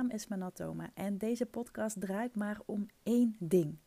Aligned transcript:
naam 0.00 0.10
is 0.10 0.26
Manatoma 0.26 0.90
en 0.94 1.18
deze 1.18 1.46
podcast 1.46 2.00
draait 2.00 2.36
maar 2.36 2.60
om 2.66 2.86
één 3.02 3.36
ding. 3.38 3.78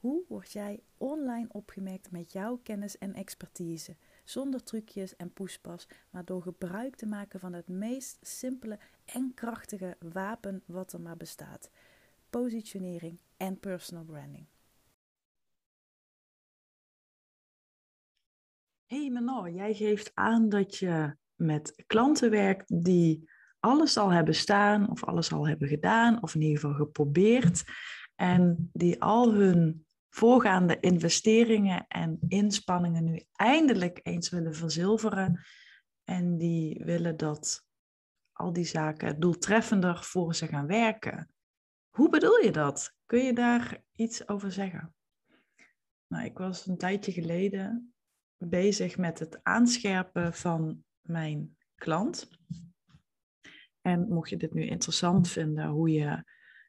Hoe 0.00 0.24
word 0.28 0.52
jij 0.52 0.82
online 0.96 1.48
opgemerkt 1.48 2.10
met 2.10 2.32
jouw 2.32 2.56
kennis 2.62 2.98
en 2.98 3.14
expertise? 3.14 3.96
Zonder 4.24 4.62
trucjes 4.62 5.16
en 5.16 5.32
poespas, 5.32 5.88
maar 6.10 6.24
door 6.24 6.42
gebruik 6.42 6.96
te 6.96 7.06
maken 7.06 7.40
van 7.40 7.52
het 7.52 7.68
meest 7.68 8.18
simpele 8.20 8.78
en 9.04 9.34
krachtige 9.34 9.96
wapen 10.12 10.62
wat 10.66 10.92
er 10.92 11.00
maar 11.00 11.16
bestaat: 11.16 11.70
positionering 12.30 13.20
en 13.36 13.58
personal 13.60 14.04
branding. 14.04 14.46
Hey 18.86 19.10
Menor, 19.10 19.50
jij 19.50 19.74
geeft 19.74 20.10
aan 20.14 20.48
dat 20.48 20.76
je 20.76 21.16
met 21.34 21.82
klanten 21.86 22.30
werkt 22.30 22.84
die 22.84 23.30
alles 23.60 23.96
al 23.96 24.12
hebben 24.12 24.34
staan 24.34 24.90
of 24.90 25.04
alles 25.04 25.32
al 25.32 25.48
hebben 25.48 25.68
gedaan, 25.68 26.22
of 26.22 26.34
in 26.34 26.40
ieder 26.40 26.60
geval 26.60 26.76
geprobeerd, 26.76 27.64
en 28.14 28.70
die 28.72 29.02
al 29.02 29.34
hun 29.34 29.86
voorgaande 30.08 30.80
investeringen 30.80 31.86
en 31.88 32.18
inspanningen 32.28 33.04
nu 33.04 33.24
eindelijk 33.32 34.00
eens 34.02 34.28
willen 34.28 34.54
verzilveren. 34.54 35.40
En 36.04 36.36
die 36.36 36.84
willen 36.84 37.16
dat 37.16 37.66
al 38.32 38.52
die 38.52 38.64
zaken 38.64 39.20
doeltreffender 39.20 40.04
voor 40.04 40.34
ze 40.34 40.46
gaan 40.46 40.66
werken. 40.66 41.30
Hoe 41.88 42.08
bedoel 42.08 42.38
je 42.38 42.50
dat? 42.50 42.94
Kun 43.06 43.24
je 43.24 43.32
daar 43.32 43.82
iets 43.94 44.28
over 44.28 44.52
zeggen? 44.52 44.94
Nou, 46.06 46.24
ik 46.24 46.38
was 46.38 46.66
een 46.66 46.78
tijdje 46.78 47.12
geleden 47.12 47.94
bezig 48.36 48.96
met 48.96 49.18
het 49.18 49.40
aanscherpen 49.42 50.34
van 50.34 50.84
mijn 51.00 51.56
klant. 51.74 52.28
En 53.88 54.08
mocht 54.08 54.30
je 54.30 54.36
dit 54.36 54.54
nu 54.54 54.66
interessant 54.66 55.28
vinden, 55.28 55.66
hoe 55.66 55.90
je, 55.90 56.24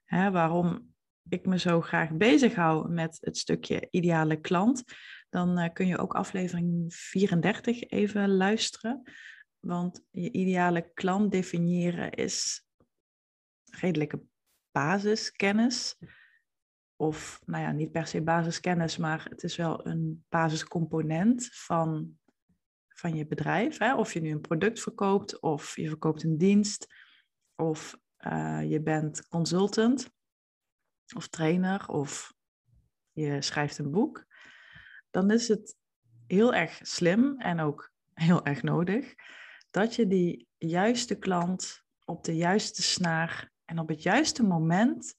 hè, 0.06 0.32
waarom 0.32 0.94
ik 1.30 1.46
me 1.46 1.60
zo 1.60 1.82
graag 1.82 2.12
bezighoud 2.12 2.90
met 2.90 3.18
het 3.22 3.38
stukje 3.38 3.88
ideale 3.90 4.40
klant, 4.40 4.84
dan 5.30 5.60
uh, 5.60 5.70
kun 5.74 5.88
je 5.88 5.98
ook 5.98 6.14
aflevering 6.14 6.94
34 6.94 7.84
even 7.84 8.30
luisteren. 8.30 9.02
Want 9.60 10.04
je 10.12 10.32
ideale 10.32 10.92
klant 10.94 11.32
definiëren 11.32 12.12
is 12.12 12.68
redelijke 13.70 14.22
basiskennis. 14.72 15.98
Of, 16.96 17.42
nou 17.46 17.64
ja, 17.64 17.72
niet 17.72 17.92
per 17.92 18.08
se 18.08 18.22
basiskennis, 18.22 18.98
maar 18.98 19.28
het 19.30 19.44
is 19.44 19.56
wel 19.56 19.88
een 19.88 20.26
basiscomponent 20.30 21.50
van, 21.52 22.18
van 22.88 23.16
je 23.16 23.28
bedrijf. 23.28 23.78
Hè? 23.78 23.96
Of 23.96 24.14
je 24.14 24.22
nu 24.22 24.32
een 24.32 24.42
product 24.42 24.82
verkoopt, 24.82 25.40
of 25.40 25.76
je 25.76 25.88
verkoopt 25.88 26.24
een 26.24 26.38
dienst, 26.38 26.88
of 27.60 28.00
uh, 28.20 28.70
je 28.70 28.82
bent 28.82 29.28
consultant 29.28 30.12
of 31.16 31.28
trainer 31.28 31.88
of 31.88 32.34
je 33.12 33.42
schrijft 33.42 33.78
een 33.78 33.92
boek, 33.92 34.26
dan 35.10 35.32
is 35.32 35.48
het 35.48 35.76
heel 36.28 36.54
erg 36.54 36.80
slim 36.82 37.40
en 37.40 37.60
ook 37.60 37.92
heel 38.14 38.46
erg 38.46 38.64
nodig 38.64 39.14
dat 39.72 39.96
je 39.96 40.08
die 40.08 40.48
juiste 40.58 41.16
klant 41.16 41.84
op 42.06 42.24
de 42.24 42.36
juiste 42.36 42.82
snaar 42.82 43.52
en 43.66 43.80
op 43.80 43.88
het 43.88 44.04
juiste 44.04 44.44
moment 44.44 45.16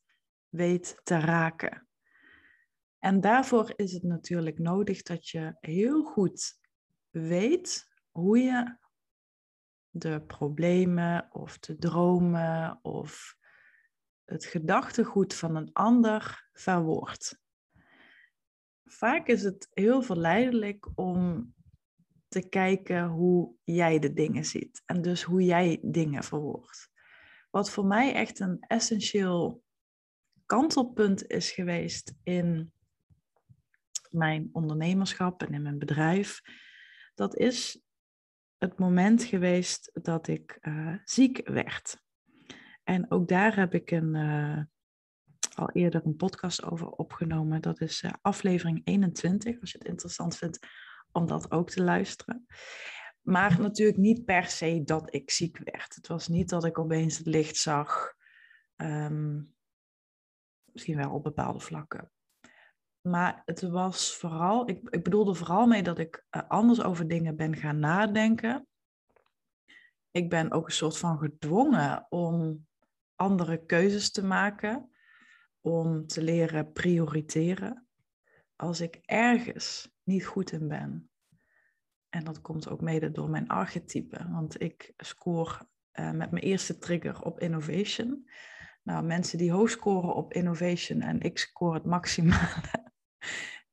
weet 0.49 1.01
te 1.03 1.19
raken. 1.19 1.89
En 2.99 3.21
daarvoor 3.21 3.73
is 3.77 3.93
het 3.93 4.03
natuurlijk 4.03 4.59
nodig 4.59 5.03
dat 5.03 5.29
je 5.29 5.57
heel 5.61 6.03
goed 6.03 6.59
weet 7.11 7.89
hoe 8.11 8.39
je 8.39 8.77
de 9.91 10.23
problemen 10.27 11.29
of 11.33 11.59
de 11.59 11.79
dromen 11.79 12.79
of 12.83 13.37
het 14.25 14.45
gedachtegoed 14.45 15.35
van 15.35 15.57
een 15.57 15.73
ander 15.73 16.49
verwoordt. 16.53 17.41
Vaak 18.85 19.27
is 19.27 19.43
het 19.43 19.69
heel 19.71 20.03
verleidelijk 20.03 20.89
om 20.95 21.53
te 22.29 22.49
kijken 22.49 23.07
hoe 23.07 23.55
jij 23.65 23.99
de 23.99 24.13
dingen 24.13 24.45
ziet 24.45 24.83
en 24.87 25.03
dus 25.03 25.23
hoe 25.23 25.45
jij 25.45 25.79
dingen 25.83 26.25
verwoordt. 26.25 26.91
Wat 27.51 27.71
voor 27.71 27.87
mij 27.87 28.15
echt 28.15 28.41
een 28.41 28.61
essentieel 28.61 29.63
kantelpunt 30.47 31.27
is 31.27 31.51
geweest 31.51 32.15
in 32.23 32.73
mijn 34.11 34.49
ondernemerschap 34.53 35.43
en 35.43 35.55
in 35.55 35.63
mijn 35.63 35.79
bedrijf, 35.79 36.41
dat 37.15 37.37
is 37.37 37.83
het 38.61 38.79
moment 38.79 39.25
geweest 39.25 39.91
dat 40.03 40.29
ik 40.29 40.59
uh, 40.61 40.95
ziek 41.05 41.49
werd. 41.49 42.03
En 42.85 43.11
ook 43.11 43.29
daar 43.29 43.57
heb 43.57 43.75
ik 43.75 43.91
een, 43.91 44.15
uh, 44.15 44.63
al 45.55 45.71
eerder 45.71 46.07
een 46.07 46.17
podcast 46.17 46.65
over 46.65 46.89
opgenomen. 46.89 47.63
Dat 47.63 47.81
is 47.81 48.03
uh, 48.03 48.11
aflevering 48.23 48.81
21, 48.85 49.61
als 49.61 49.73
je 49.73 49.79
het 49.79 49.87
interessant 49.87 50.37
vindt 50.37 50.59
om 51.13 51.27
dat 51.27 51.51
ook 51.51 51.71
te 51.71 51.83
luisteren. 51.83 52.47
Maar 53.21 53.61
natuurlijk 53.61 53.99
niet 53.99 54.25
per 54.25 54.45
se 54.45 54.83
dat 54.85 55.15
ik 55.15 55.31
ziek 55.31 55.59
werd. 55.59 55.95
Het 55.95 56.07
was 56.07 56.29
niet 56.29 56.49
dat 56.49 56.65
ik 56.65 56.79
opeens 56.79 57.19
het 57.19 57.27
licht 57.27 57.57
zag. 57.57 58.15
Um, 58.77 59.55
misschien 60.73 60.97
wel 60.97 61.11
op 61.11 61.23
bepaalde 61.23 61.61
vlakken. 61.61 62.11
Maar 63.01 63.43
het 63.45 63.61
was 63.63 64.17
vooral, 64.17 64.69
ik, 64.69 64.89
ik 64.89 65.03
bedoelde 65.03 65.35
vooral 65.35 65.67
mee 65.67 65.83
dat 65.83 65.99
ik 65.99 66.27
uh, 66.31 66.43
anders 66.49 66.83
over 66.83 67.09
dingen 67.09 67.37
ben 67.37 67.57
gaan 67.57 67.79
nadenken. 67.79 68.67
Ik 70.11 70.29
ben 70.29 70.51
ook 70.51 70.67
een 70.67 70.73
soort 70.73 70.99
van 70.99 71.19
gedwongen 71.19 72.07
om 72.09 72.67
andere 73.15 73.65
keuzes 73.65 74.11
te 74.11 74.25
maken, 74.25 74.91
om 75.61 76.07
te 76.07 76.23
leren 76.23 76.73
prioriteren. 76.73 77.87
Als 78.57 78.81
ik 78.81 78.99
ergens 79.05 79.91
niet 80.03 80.27
goed 80.27 80.53
in 80.53 80.69
ben, 80.69 81.11
en 82.09 82.25
dat 82.25 82.41
komt 82.41 82.69
ook 82.69 82.81
mede 82.81 83.11
door 83.11 83.31
mijn 83.31 83.49
archetype, 83.49 84.27
want 84.31 84.63
ik 84.63 84.93
scoor 84.97 85.69
uh, 85.93 86.11
met 86.11 86.31
mijn 86.31 86.45
eerste 86.45 86.79
trigger 86.79 87.23
op 87.23 87.41
innovation. 87.41 88.31
Nou, 88.83 89.05
mensen 89.05 89.39
die 89.39 89.53
hoog 89.53 89.71
scoren 89.71 90.15
op 90.15 90.33
innovation 90.33 91.01
en 91.01 91.21
ik 91.21 91.39
score 91.39 91.75
het 91.75 91.85
maximale, 91.85 92.90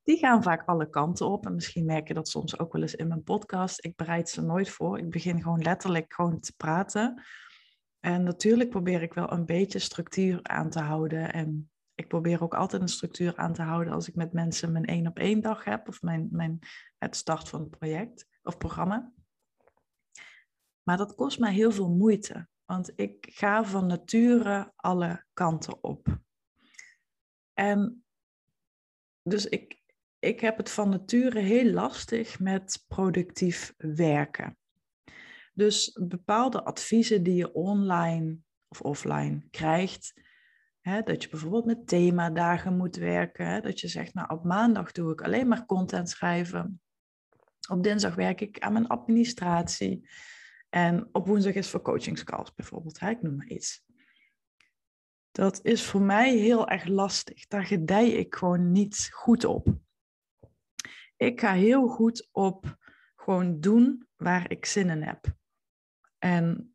die 0.02 0.18
gaan 0.18 0.42
vaak 0.42 0.68
alle 0.68 0.90
kanten 0.90 1.26
op. 1.26 1.46
En 1.46 1.54
misschien 1.54 1.84
merk 1.84 2.08
je 2.08 2.14
dat 2.14 2.28
soms 2.28 2.58
ook 2.58 2.72
wel 2.72 2.82
eens 2.82 2.94
in 2.94 3.08
mijn 3.08 3.22
podcast. 3.22 3.84
Ik 3.84 3.96
bereid 3.96 4.28
ze 4.28 4.42
nooit 4.42 4.70
voor. 4.70 4.98
Ik 4.98 5.10
begin 5.10 5.42
gewoon 5.42 5.62
letterlijk 5.62 6.14
gewoon 6.14 6.40
te 6.40 6.52
praten. 6.56 7.22
En 8.00 8.22
natuurlijk 8.22 8.70
probeer 8.70 9.02
ik 9.02 9.14
wel 9.14 9.32
een 9.32 9.46
beetje 9.46 9.78
structuur 9.78 10.38
aan 10.42 10.70
te 10.70 10.80
houden. 10.80 11.32
En 11.32 11.70
ik 11.94 12.08
probeer 12.08 12.42
ook 12.42 12.54
altijd 12.54 12.82
een 12.82 12.88
structuur 12.88 13.36
aan 13.36 13.52
te 13.52 13.62
houden 13.62 13.92
als 13.92 14.08
ik 14.08 14.14
met 14.14 14.32
mensen 14.32 14.72
mijn 14.72 14.84
één 14.84 15.06
op 15.06 15.18
één 15.18 15.40
dag 15.40 15.64
heb. 15.64 15.88
Of 15.88 16.02
mijn, 16.02 16.28
mijn, 16.30 16.58
het 16.98 17.16
start 17.16 17.48
van 17.48 17.60
het 17.60 17.70
project 17.70 18.26
of 18.42 18.56
programma. 18.56 19.12
Maar 20.82 20.96
dat 20.96 21.14
kost 21.14 21.38
mij 21.38 21.52
heel 21.52 21.72
veel 21.72 21.90
moeite. 21.90 22.48
Want 22.64 22.92
ik 22.94 23.26
ga 23.30 23.64
van 23.64 23.86
nature 23.86 24.72
alle 24.76 25.24
kanten 25.32 25.82
op. 25.82 26.18
En 27.52 28.04
dus 29.28 29.46
ik, 29.46 29.80
ik 30.18 30.40
heb 30.40 30.56
het 30.56 30.70
van 30.70 30.88
nature 30.88 31.40
heel 31.40 31.72
lastig 31.72 32.40
met 32.40 32.84
productief 32.88 33.74
werken. 33.76 34.56
Dus 35.54 35.98
bepaalde 36.02 36.64
adviezen 36.64 37.22
die 37.22 37.34
je 37.34 37.52
online 37.52 38.36
of 38.68 38.80
offline 38.80 39.42
krijgt, 39.50 40.20
hè, 40.80 41.02
dat 41.02 41.22
je 41.22 41.28
bijvoorbeeld 41.28 41.64
met 41.64 41.86
themadagen 41.86 42.76
moet 42.76 42.96
werken, 42.96 43.62
dat 43.62 43.80
je 43.80 43.88
zegt, 43.88 44.14
nou 44.14 44.28
op 44.28 44.44
maandag 44.44 44.92
doe 44.92 45.12
ik 45.12 45.20
alleen 45.20 45.48
maar 45.48 45.66
content 45.66 46.10
schrijven, 46.10 46.80
op 47.70 47.82
dinsdag 47.82 48.14
werk 48.14 48.40
ik 48.40 48.58
aan 48.58 48.72
mijn 48.72 48.86
administratie 48.86 50.08
en 50.68 51.08
op 51.12 51.26
woensdag 51.26 51.54
is 51.54 51.68
voor 51.68 51.82
coachingscalls 51.82 52.54
bijvoorbeeld, 52.54 53.00
hè, 53.00 53.10
ik 53.10 53.22
noem 53.22 53.36
maar 53.36 53.46
iets. 53.46 53.86
Dat 55.38 55.60
is 55.62 55.84
voor 55.84 56.02
mij 56.02 56.36
heel 56.36 56.68
erg 56.68 56.84
lastig. 56.86 57.46
Daar 57.46 57.64
gedij 57.64 58.10
ik 58.10 58.34
gewoon 58.34 58.72
niet 58.72 59.08
goed 59.12 59.44
op. 59.44 59.68
Ik 61.16 61.40
ga 61.40 61.52
heel 61.52 61.88
goed 61.88 62.28
op 62.32 62.76
gewoon 63.16 63.60
doen 63.60 64.08
waar 64.16 64.50
ik 64.50 64.66
zin 64.66 64.90
in 64.90 65.02
heb 65.02 65.26
en 66.18 66.74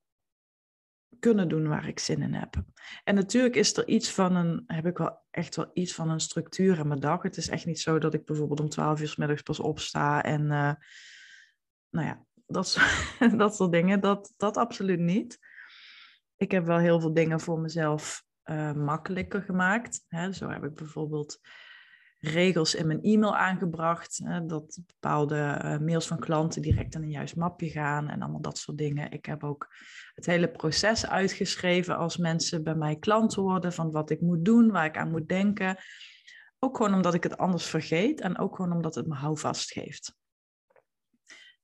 kunnen 1.20 1.50
doen 1.50 1.68
waar 1.68 1.88
ik 1.88 2.00
zin 2.00 2.22
in 2.22 2.34
heb. 2.34 2.64
En 3.04 3.16
natuurlijk 3.16 3.56
is 3.56 3.78
er 3.78 3.88
iets 3.88 4.12
van 4.12 4.36
een, 4.36 4.64
heb 4.68 4.86
ik 4.86 4.98
wel 4.98 5.24
echt 5.30 5.56
wel 5.56 5.70
iets 5.74 5.94
van 5.94 6.10
een 6.10 6.20
structuur 6.20 6.80
in 6.80 6.88
mijn 6.88 7.00
dag. 7.00 7.22
Het 7.22 7.38
is 7.38 7.50
echt 7.50 7.66
niet 7.66 7.80
zo 7.80 8.00
dat 8.00 8.14
ik 8.14 8.26
bijvoorbeeld 8.26 8.60
om 8.60 8.70
twaalf 8.70 9.02
uur 9.02 9.08
s 9.08 9.16
middags 9.16 9.42
pas 9.42 9.60
opsta 9.60 10.24
en 10.24 10.42
uh, 10.42 10.74
nou 11.90 12.08
ja, 12.08 12.26
dat, 12.46 12.78
dat 13.38 13.56
soort 13.56 13.72
dingen. 13.72 14.00
Dat, 14.00 14.34
dat 14.38 14.58
absoluut 14.58 15.00
niet. 15.00 15.40
Ik 16.36 16.52
heb 16.52 16.66
wel 16.66 16.78
heel 16.78 17.00
veel 17.00 17.14
dingen 17.14 17.40
voor 17.40 17.60
mezelf 17.60 18.32
uh, 18.46 18.74
makkelijker 18.74 19.42
gemaakt. 19.42 20.06
Hè. 20.08 20.34
Zo 20.34 20.50
heb 20.50 20.64
ik 20.64 20.74
bijvoorbeeld 20.74 21.40
regels 22.24 22.76
in 22.76 22.88
mijn 22.88 23.02
e-mail 23.02 23.36
aangebracht. 23.36 24.20
Hè, 24.24 24.46
dat 24.46 24.80
bepaalde 24.86 25.38
eh, 25.38 25.78
mails 25.78 26.08
van 26.08 26.20
klanten 26.20 26.62
direct 26.62 26.96
in 26.96 27.02
een 27.02 27.10
juist 27.10 27.36
mapje 27.36 27.70
gaan 27.70 28.10
en 28.10 28.22
allemaal 28.22 28.42
dat 28.42 28.58
soort 28.58 28.78
dingen. 28.78 29.12
Ik 29.12 29.26
heb 29.26 29.44
ook 29.44 29.76
het 30.16 30.26
hele 30.26 30.52
proces 30.52 31.08
uitgeschreven 31.08 31.98
als 31.98 32.18
mensen 32.18 32.64
bij 32.64 32.76
mij 32.76 32.96
klant 32.96 33.34
worden 33.34 33.74
van 33.74 33.92
wat 33.92 34.10
ik 34.10 34.22
moet 34.22 34.46
doen, 34.46 34.72
waar 34.72 34.86
ik 34.86 34.98
aan 34.98 35.12
moet 35.12 35.28
denken. 35.28 35.78
Ook 36.60 36.78
gewoon 36.78 36.94
omdat 36.94 37.14
ik 37.14 37.24
het 37.24 37.38
anders 37.38 37.66
vergeet 37.66 38.22
en 38.22 38.38
ook 38.38 38.56
gewoon 38.56 38.72
omdat 38.72 38.96
het 38.96 39.08
me 39.08 39.16
houvast 39.16 39.72
geeft. 39.72 40.16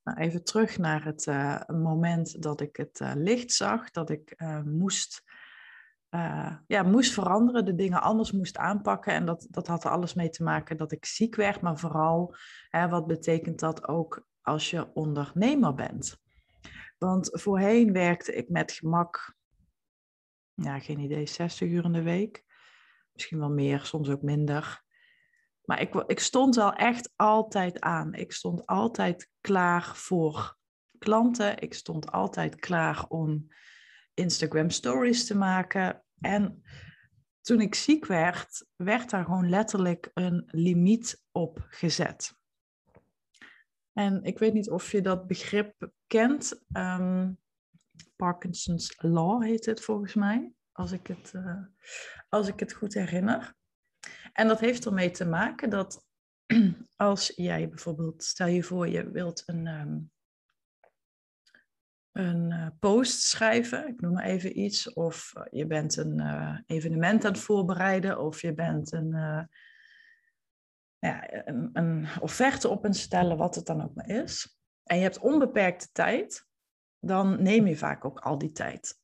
Nou, 0.04 0.18
even 0.18 0.44
terug 0.44 0.78
naar 0.78 1.06
het 1.06 1.26
uh, 1.26 1.62
moment 1.68 2.42
dat 2.42 2.62
ik 2.62 2.76
het 2.76 3.02
licht 3.14 3.52
zag, 3.52 3.92
dat 3.92 4.10
ik 4.10 4.36
moest 4.66 5.24
uh, 6.12 6.56
ja, 6.68 6.84
moest 6.84 7.14
veranderen, 7.14 7.66
de 7.66 7.76
dingen 7.76 8.02
anders 8.02 8.32
moest 8.32 8.58
aanpakken. 8.58 9.14
En 9.14 9.26
dat, 9.26 9.48
dat 9.50 9.68
had 9.68 9.84
er 9.84 9.92
alles 9.92 10.14
mee 10.14 10.30
te 10.30 10.44
maken 10.44 10.78
dat 10.78 10.92
ik 10.92 11.06
ziek 11.06 11.36
werd, 11.36 11.62
maar 11.62 11.78
vooral 11.78 12.36
hè, 12.70 12.90
wat 12.90 13.08
betekent 13.08 13.60
dat 13.60 13.88
ook 13.88 14.28
als 14.42 14.70
je 14.70 14.94
ondernemer 14.94 15.74
bent. 15.74 16.18
Want 16.98 17.30
voorheen 17.32 17.94
werkte 17.94 18.36
ik 18.36 18.50
met 18.50 18.72
gemak, 18.72 19.36
ja, 20.54 20.80
geen 20.80 21.00
idee, 21.00 21.28
60 21.28 21.70
uur 21.70 21.84
in 21.84 21.92
de 21.92 22.02
week. 22.02 22.44
Misschien 23.14 23.40
wel 23.40 23.52
meer, 23.52 23.80
soms 23.80 24.10
ook 24.10 24.22
minder. 24.22 24.84
Maar 25.64 25.82
ik, 25.82 25.96
ik 25.96 26.20
stond 26.20 26.56
wel 26.56 26.74
echt 26.74 27.12
altijd 27.16 27.80
aan. 27.80 28.14
Ik 28.14 28.32
stond 28.32 28.66
altijd 28.66 29.30
klaar 29.42 29.96
voor 29.96 30.58
klanten. 30.98 31.60
Ik 31.60 31.74
stond 31.74 32.12
altijd 32.12 32.56
klaar 32.56 33.06
om 33.08 33.48
Instagram 34.20 34.70
stories 34.70 35.28
te 35.28 35.38
maken. 35.38 36.04
En 36.20 36.64
toen 37.42 37.62
ik 37.62 37.76
ziek 37.76 38.06
werd, 38.06 38.66
werd 38.76 39.10
daar 39.10 39.24
gewoon 39.24 39.50
letterlijk 39.50 40.12
een 40.14 40.44
limiet 40.52 41.24
op 41.32 41.66
gezet. 41.70 42.38
En 43.94 44.24
ik 44.24 44.40
weet 44.40 44.54
niet 44.54 44.70
of 44.70 44.92
je 44.92 45.02
dat 45.02 45.28
begrip 45.28 45.92
kent. 46.08 46.64
Um, 46.72 47.40
Parkinson's 48.16 48.94
Law 48.98 49.44
heet 49.44 49.66
het 49.66 49.82
volgens 49.82 50.14
mij, 50.14 50.54
als 50.72 50.92
ik 50.92 51.08
het, 51.08 51.34
uh, 51.36 51.64
als 52.30 52.48
ik 52.48 52.60
het 52.60 52.74
goed 52.74 52.94
herinner. 52.94 53.56
En 54.34 54.48
dat 54.48 54.60
heeft 54.60 54.86
ermee 54.86 55.12
te 55.12 55.26
maken 55.26 55.70
dat 55.70 56.06
als 56.96 57.34
jij 57.36 57.70
bijvoorbeeld, 57.70 58.24
stel 58.24 58.48
je 58.48 58.64
voor, 58.64 58.88
je 58.88 59.12
wilt 59.12 59.44
een, 59.46 59.68
um, 59.68 60.12
een 62.12 62.52
uh, 62.52 62.68
post 62.80 63.22
schrijven, 63.22 63.88
ik 63.88 64.02
noem 64.02 64.14
maar 64.14 64.24
even 64.24 64.60
iets, 64.60 64.94
of 64.94 65.34
uh, 65.38 65.44
je 65.50 65.68
bent 65.68 65.98
een 65.98 66.20
uh, 66.20 66.58
evenement 66.66 67.26
aan 67.26 67.32
het 67.32 67.42
voorbereiden, 67.42 68.20
of 68.20 68.42
je 68.42 68.54
bent 68.54 68.92
een, 68.92 69.10
ja, 71.00 71.34
een, 71.48 71.70
een, 71.74 72.08
offerte 72.20 72.68
op 72.68 72.86
aan 72.86 72.94
stellen, 72.94 73.38
wat 73.38 73.56
het 73.56 73.66
dan 73.66 73.84
ook 73.84 73.96
maar 73.96 74.10
is, 74.10 74.60
en 74.84 74.98
je 74.98 75.04
hebt 75.04 75.20
onbeperkte 75.20 75.90
tijd, 75.92 76.48
dan 77.00 77.44
neem 77.44 77.68
je 77.68 77.78
vaak 77.78 78.06
ook 78.06 78.20
al 78.20 78.38
die 78.38 78.52
tijd. 78.52 78.98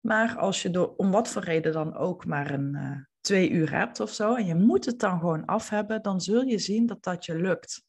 Maar 0.00 0.36
als 0.36 0.62
je 0.62 0.70
door, 0.70 0.94
om 0.96 1.10
wat 1.10 1.28
voor 1.28 1.42
reden 1.42 1.72
dan 1.72 1.96
ook 1.96 2.26
maar 2.26 2.50
een 2.50 3.06
twee 3.22 3.50
uur 3.50 3.70
hebt 3.70 4.00
of 4.00 4.10
zo, 4.10 4.34
en 4.34 4.46
je 4.46 4.54
moet 4.54 4.84
het 4.84 4.98
dan 4.98 5.18
gewoon 5.18 5.44
af 5.44 5.68
hebben, 5.68 6.02
dan 6.02 6.20
zul 6.20 6.42
je 6.42 6.58
zien 6.58 6.86
dat 6.86 7.02
dat 7.02 7.24
je 7.24 7.36
lukt. 7.36 7.84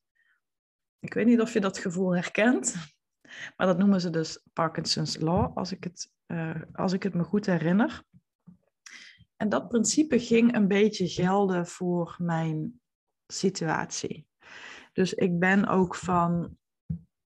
Ik 1.00 1.14
weet 1.14 1.26
niet 1.26 1.42
of 1.42 1.54
je 1.54 1.60
dat 1.60 1.78
gevoel 1.78 2.16
herkent. 2.16 2.76
Maar 3.58 3.68
dat 3.68 3.78
noemen 3.78 4.02
ze 4.02 4.10
dus 4.10 4.44
Parkinson's 4.54 5.18
Law, 5.18 5.58
als 5.58 5.72
ik 5.72 5.84
het, 5.84 6.12
uh, 6.28 6.62
als 6.74 6.94
ik 6.94 7.04
het 7.04 7.14
me 7.14 7.24
goed 7.24 7.46
herinner. 7.46 8.04
En 9.36 9.50
dat 9.50 9.68
principe 9.68 10.20
ging 10.20 10.56
een 10.56 10.68
beetje 10.68 11.08
gelden 11.08 11.68
voor 11.68 12.16
mijn 12.18 12.82
situatie. 13.28 14.28
Dus 14.94 15.14
ik 15.14 15.40
ben 15.40 15.68
ook 15.68 15.96
van, 15.96 16.58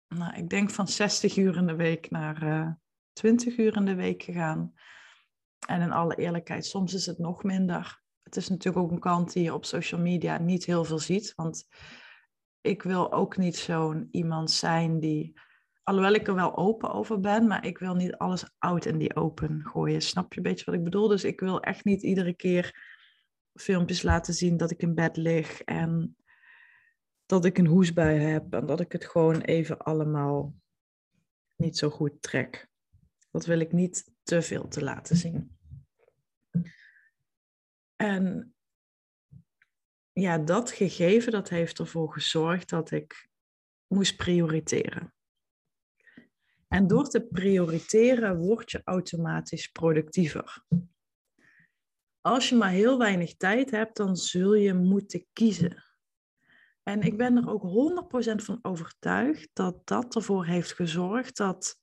nou, 0.08 0.36
ik 0.36 0.50
denk 0.50 0.70
van 0.70 0.88
60 0.88 1.38
uur 1.38 1.58
in 1.58 1.68
de 1.68 1.76
week 1.76 2.10
naar 2.10 2.44
uh, 2.44 2.60
eh, 2.60 2.72
20 3.14 3.58
uur 3.58 3.76
in 3.76 3.86
de 3.86 3.96
week 3.96 4.24
gegaan. 4.24 4.74
En 5.68 5.82
in 5.82 5.92
alle 5.92 6.16
eerlijkheid, 6.16 6.66
soms 6.66 6.94
is 6.94 7.06
het 7.06 7.18
nog 7.18 7.44
minder. 7.44 8.02
Het 8.24 8.36
is 8.36 8.50
natuurlijk 8.50 8.86
ook 8.86 8.92
een 8.92 9.00
kant 9.00 9.34
die 9.34 9.44
je 9.44 9.54
op 9.54 9.66
social 9.66 10.02
media 10.02 10.38
niet 10.38 10.66
heel 10.66 10.84
veel 10.84 11.00
ziet. 11.00 11.34
Want 11.36 11.68
ik 12.62 12.84
wil 12.84 13.14
ook 13.14 13.38
niet 13.38 13.58
zo'n 13.58 14.08
iemand 14.12 14.52
zijn 14.52 15.00
die 15.00 15.40
Alhoewel 15.84 16.14
ik 16.14 16.28
er 16.28 16.36
wel 16.36 16.58
open 16.58 16.94
over 16.94 17.20
ben, 17.20 17.48
maar 17.48 17.66
ik 17.66 17.78
wil 17.78 17.96
niet 17.96 18.14
alles 18.14 18.50
out 18.58 18.86
in 18.86 18.98
die 18.98 19.16
open 19.16 19.62
gooien. 19.66 20.02
Snap 20.02 20.34
je 20.34 20.38
een 20.38 20.44
beetje 20.44 20.66
wat 20.66 20.76
ik 20.76 20.84
bedoel? 20.84 21.08
Dus 21.08 21.24
ik 21.24 21.40
wil 21.40 21.62
echt 21.62 21.86
niet 21.86 22.02
iedere 22.02 22.34
keer 22.34 22.92
filmpjes 23.54 24.02
laten 24.02 24.34
zien 24.34 24.58
dat 24.58 24.72
ik 24.72 24.82
in 24.82 24.96
bed 24.96 25.18
lig 25.18 25.62
en 25.62 26.18
dat 27.26 27.46
ik 27.46 27.58
een 27.58 27.68
hoesbui 27.68 28.20
heb 28.20 28.54
en 28.54 28.66
dat 28.66 28.80
ik 28.80 28.92
het 28.92 29.06
gewoon 29.06 29.42
even 29.42 29.78
allemaal 29.78 30.56
niet 31.56 31.78
zo 31.78 31.90
goed 31.90 32.22
trek. 32.22 32.70
Dat 33.32 33.46
wil 33.46 33.60
ik 33.60 33.72
niet 33.72 34.12
te 34.24 34.42
veel 34.42 34.68
te 34.68 34.84
laten 34.84 35.16
zien. 35.16 35.58
En 37.96 38.54
ja, 40.12 40.38
dat 40.38 40.72
gegeven, 40.72 41.32
dat 41.32 41.50
heeft 41.50 41.80
ervoor 41.80 42.14
gezorgd 42.14 42.70
dat 42.70 42.92
ik 42.92 43.30
moest 43.88 44.18
prioriteren. 44.18 45.14
En 46.74 46.88
door 46.88 47.10
te 47.10 47.22
prioriteren 47.22 48.38
word 48.38 48.72
je 48.72 48.82
automatisch 48.84 49.68
productiever. 49.68 50.64
Als 52.22 52.50
je 52.50 52.56
maar 52.56 52.70
heel 52.70 52.98
weinig 52.98 53.36
tijd 53.36 53.72
hebt, 53.72 53.98
dan 53.98 54.16
zul 54.16 54.54
je 54.54 54.74
moeten 54.74 55.26
kiezen. 55.34 55.84
En 56.84 57.02
ik 57.02 57.18
ben 57.18 57.38
er 57.38 57.50
ook 57.50 57.64
100% 58.34 58.36
van 58.36 58.60
overtuigd 58.62 59.50
dat 59.54 59.88
dat 59.88 60.16
ervoor 60.16 60.46
heeft 60.46 60.74
gezorgd 60.74 61.38
dat 61.38 61.80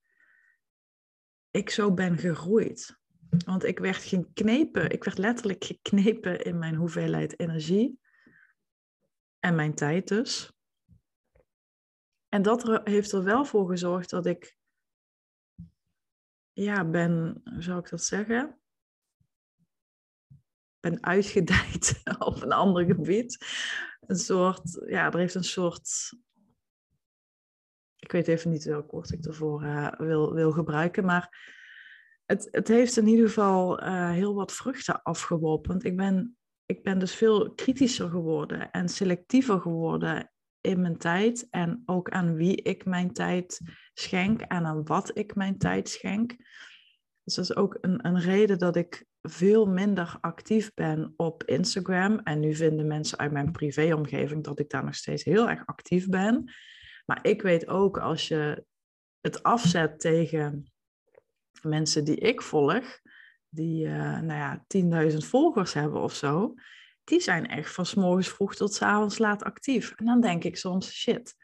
ik 1.50 1.70
zo 1.70 1.94
ben 1.94 2.18
gegroeid. 2.18 2.98
Want 3.44 3.64
ik 3.64 3.78
werd 3.78 4.02
geknepen, 4.02 4.90
ik 4.90 5.04
werd 5.04 5.18
letterlijk 5.18 5.64
geknepen 5.64 6.44
in 6.44 6.58
mijn 6.58 6.74
hoeveelheid 6.74 7.40
energie 7.40 8.00
en 9.38 9.54
mijn 9.54 9.74
tijd 9.74 10.08
dus. 10.08 10.52
En 12.28 12.42
dat 12.42 12.80
heeft 12.84 13.12
er 13.12 13.24
wel 13.24 13.44
voor 13.44 13.68
gezorgd 13.68 14.10
dat 14.10 14.26
ik 14.26 14.58
ja, 16.52 16.84
ben, 16.84 17.40
hoe 17.44 17.62
zou 17.62 17.78
ik 17.78 17.90
dat 17.90 18.02
zeggen? 18.02 18.58
Ben 20.80 21.04
uitgedijd 21.04 22.00
op 22.18 22.42
een 22.42 22.52
ander 22.52 22.84
gebied. 22.84 23.38
Een 24.00 24.18
soort, 24.18 24.84
ja, 24.86 25.12
er 25.12 25.18
heeft 25.18 25.34
een 25.34 25.44
soort. 25.44 26.12
Ik 27.96 28.12
weet 28.12 28.28
even 28.28 28.50
niet 28.50 28.64
welk 28.64 28.90
woord 28.90 29.12
ik 29.12 29.24
ervoor 29.24 29.62
uh, 29.62 29.92
wil, 29.92 30.34
wil 30.34 30.52
gebruiken, 30.52 31.04
maar 31.04 31.58
het, 32.24 32.48
het 32.50 32.68
heeft 32.68 32.96
in 32.96 33.06
ieder 33.06 33.26
geval 33.26 33.82
uh, 33.82 34.10
heel 34.10 34.34
wat 34.34 34.52
vruchten 34.52 35.02
afgeworpen. 35.02 35.70
Want 35.70 35.84
ik 35.84 35.96
ben, 35.96 36.36
ik 36.66 36.82
ben 36.82 36.98
dus 36.98 37.14
veel 37.14 37.54
kritischer 37.54 38.08
geworden 38.08 38.70
en 38.70 38.88
selectiever 38.88 39.60
geworden 39.60 40.32
in 40.60 40.80
mijn 40.80 40.98
tijd 40.98 41.46
en 41.50 41.82
ook 41.86 42.10
aan 42.10 42.34
wie 42.34 42.62
ik 42.62 42.84
mijn 42.84 43.12
tijd 43.12 43.60
schenk 43.94 44.40
en 44.40 44.66
aan 44.66 44.84
wat 44.84 45.18
ik 45.18 45.34
mijn 45.34 45.58
tijd 45.58 45.88
schenk. 45.88 46.36
Dus 47.24 47.34
dat 47.34 47.44
is 47.44 47.56
ook 47.56 47.78
een, 47.80 48.06
een 48.06 48.20
reden 48.20 48.58
dat 48.58 48.76
ik 48.76 49.04
veel 49.22 49.66
minder 49.66 50.18
actief 50.20 50.74
ben 50.74 51.14
op 51.16 51.44
Instagram. 51.44 52.18
En 52.18 52.40
nu 52.40 52.54
vinden 52.54 52.86
mensen 52.86 53.18
uit 53.18 53.32
mijn 53.32 53.52
privéomgeving 53.52 54.44
dat 54.44 54.58
ik 54.58 54.70
daar 54.70 54.84
nog 54.84 54.94
steeds 54.94 55.24
heel 55.24 55.48
erg 55.48 55.66
actief 55.66 56.08
ben. 56.08 56.52
Maar 57.06 57.18
ik 57.22 57.42
weet 57.42 57.68
ook 57.68 57.98
als 57.98 58.28
je 58.28 58.64
het 59.20 59.42
afzet 59.42 60.00
tegen 60.00 60.72
mensen 61.62 62.04
die 62.04 62.16
ik 62.16 62.42
volg, 62.42 63.00
die 63.48 63.86
uh, 63.86 64.20
nou 64.20 64.64
ja, 64.72 65.10
10.000 65.10 65.16
volgers 65.16 65.72
hebben 65.72 66.00
of 66.00 66.14
zo, 66.14 66.54
die 67.10 67.20
zijn 67.20 67.46
echt 67.46 67.72
van 67.72 67.86
s 67.86 67.94
morgens 67.94 68.28
vroeg 68.28 68.54
tot 68.54 68.74
s 68.74 68.82
avonds 68.82 69.18
laat 69.18 69.42
actief. 69.42 69.92
En 69.96 70.04
dan 70.04 70.20
denk 70.20 70.44
ik 70.44 70.56
soms, 70.56 70.92
shit, 70.92 71.34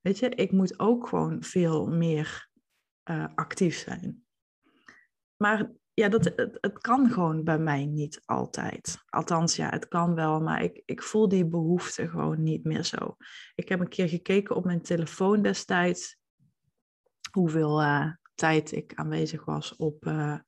weet 0.00 0.18
je, 0.18 0.28
ik 0.28 0.52
moet 0.52 0.78
ook 0.78 1.08
gewoon 1.08 1.42
veel 1.42 1.86
meer 1.86 2.48
uh, 3.10 3.26
actief 3.34 3.76
zijn. 3.76 4.24
Maar 5.36 5.70
ja, 5.94 6.08
dat, 6.08 6.24
het, 6.34 6.78
kan 6.78 7.10
gewoon 7.10 7.44
bij 7.44 7.58
mij 7.58 7.86
niet 7.86 8.20
altijd. 8.24 8.98
Althans, 9.06 9.56
ja, 9.56 9.68
het 9.68 9.88
kan 9.88 10.14
wel, 10.14 10.40
maar 10.40 10.62
ik, 10.62 10.82
ik 10.84 11.02
voel 11.02 11.28
die 11.28 11.46
behoefte 11.46 12.08
gewoon 12.08 12.42
niet 12.42 12.64
meer 12.64 12.84
zo. 12.84 13.16
Ik 13.54 13.68
heb 13.68 13.80
een 13.80 13.88
keer 13.88 14.08
gekeken 14.08 14.56
op 14.56 14.64
mijn 14.64 14.82
telefoon 14.82 15.42
destijds 15.42 16.16
hoeveel 17.30 17.82
uh, 17.82 18.12
tijd 18.34 18.72
ik 18.72 18.94
aanwezig 18.94 19.44
was 19.44 19.76
op, 19.76 20.06
uh, 20.06 20.38